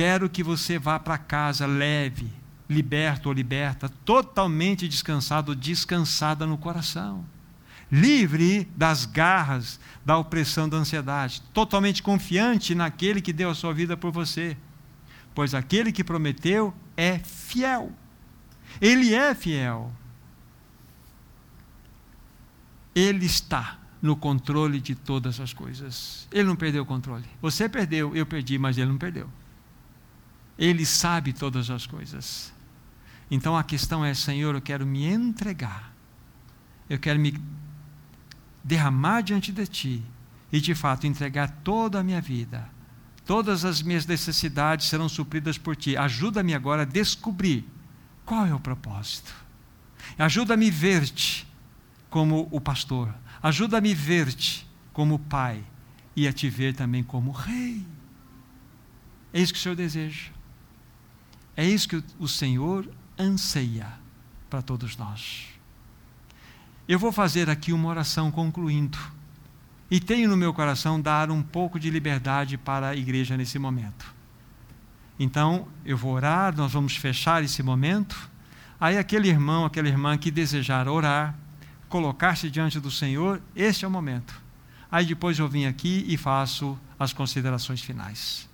[0.00, 2.32] Quero que você vá para casa leve,
[2.66, 7.22] liberto ou liberta, totalmente descansado descansada no coração.
[7.92, 13.94] Livre das garras da opressão da ansiedade, totalmente confiante naquele que deu a sua vida
[13.94, 14.56] por você.
[15.34, 17.92] Pois aquele que prometeu é fiel.
[18.80, 19.92] Ele é fiel.
[22.94, 26.26] Ele está no controle de todas as coisas.
[26.32, 27.26] Ele não perdeu o controle.
[27.42, 29.28] Você perdeu, eu perdi, mas ele não perdeu.
[30.60, 32.52] Ele sabe todas as coisas.
[33.30, 35.90] Então a questão é: Senhor, eu quero me entregar,
[36.88, 37.34] eu quero me
[38.62, 40.04] derramar diante de Ti
[40.52, 42.68] e de fato entregar toda a minha vida.
[43.24, 45.96] Todas as minhas necessidades serão supridas por Ti.
[45.96, 47.66] Ajuda-me agora a descobrir
[48.26, 49.32] qual é o propósito.
[50.18, 51.46] Ajuda-me a ver-te
[52.10, 53.14] como o pastor.
[53.42, 55.64] Ajuda-me a ver-te como pai
[56.14, 57.86] e a te ver também como rei.
[59.32, 60.39] É isso que o Senhor deseja.
[61.60, 62.88] É isso que o Senhor
[63.18, 63.86] anseia
[64.48, 65.48] para todos nós.
[66.88, 68.96] Eu vou fazer aqui uma oração concluindo.
[69.90, 74.06] E tenho no meu coração dar um pouco de liberdade para a igreja nesse momento.
[75.18, 78.16] Então, eu vou orar, nós vamos fechar esse momento.
[78.80, 81.38] Aí, aquele irmão, aquela irmã que desejar orar,
[81.90, 84.40] colocar-se diante do Senhor, este é o momento.
[84.90, 88.48] Aí depois eu vim aqui e faço as considerações finais.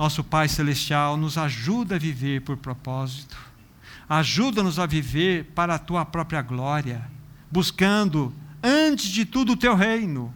[0.00, 3.36] Nosso Pai Celestial nos ajuda a viver por propósito
[4.10, 7.08] Ajuda-nos a viver para a tua própria glória,
[7.48, 10.34] buscando, antes de tudo, o teu reino.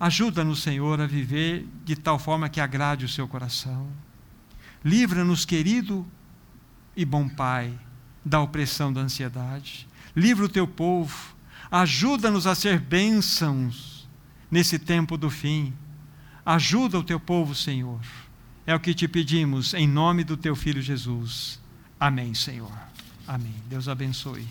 [0.00, 3.86] Ajuda-nos, Senhor, a viver de tal forma que agrade o seu coração.
[4.82, 6.06] Livra-nos, querido
[6.96, 7.78] e bom Pai,
[8.24, 9.86] da opressão da ansiedade.
[10.16, 11.36] Livra o teu povo.
[11.70, 14.08] Ajuda-nos a ser bênçãos
[14.50, 15.74] nesse tempo do fim.
[16.46, 18.00] Ajuda o teu povo, Senhor.
[18.68, 21.58] É o que te pedimos em nome do teu filho Jesus.
[21.98, 22.70] Amém, Senhor.
[23.26, 23.54] Amém.
[23.66, 24.46] Deus abençoe.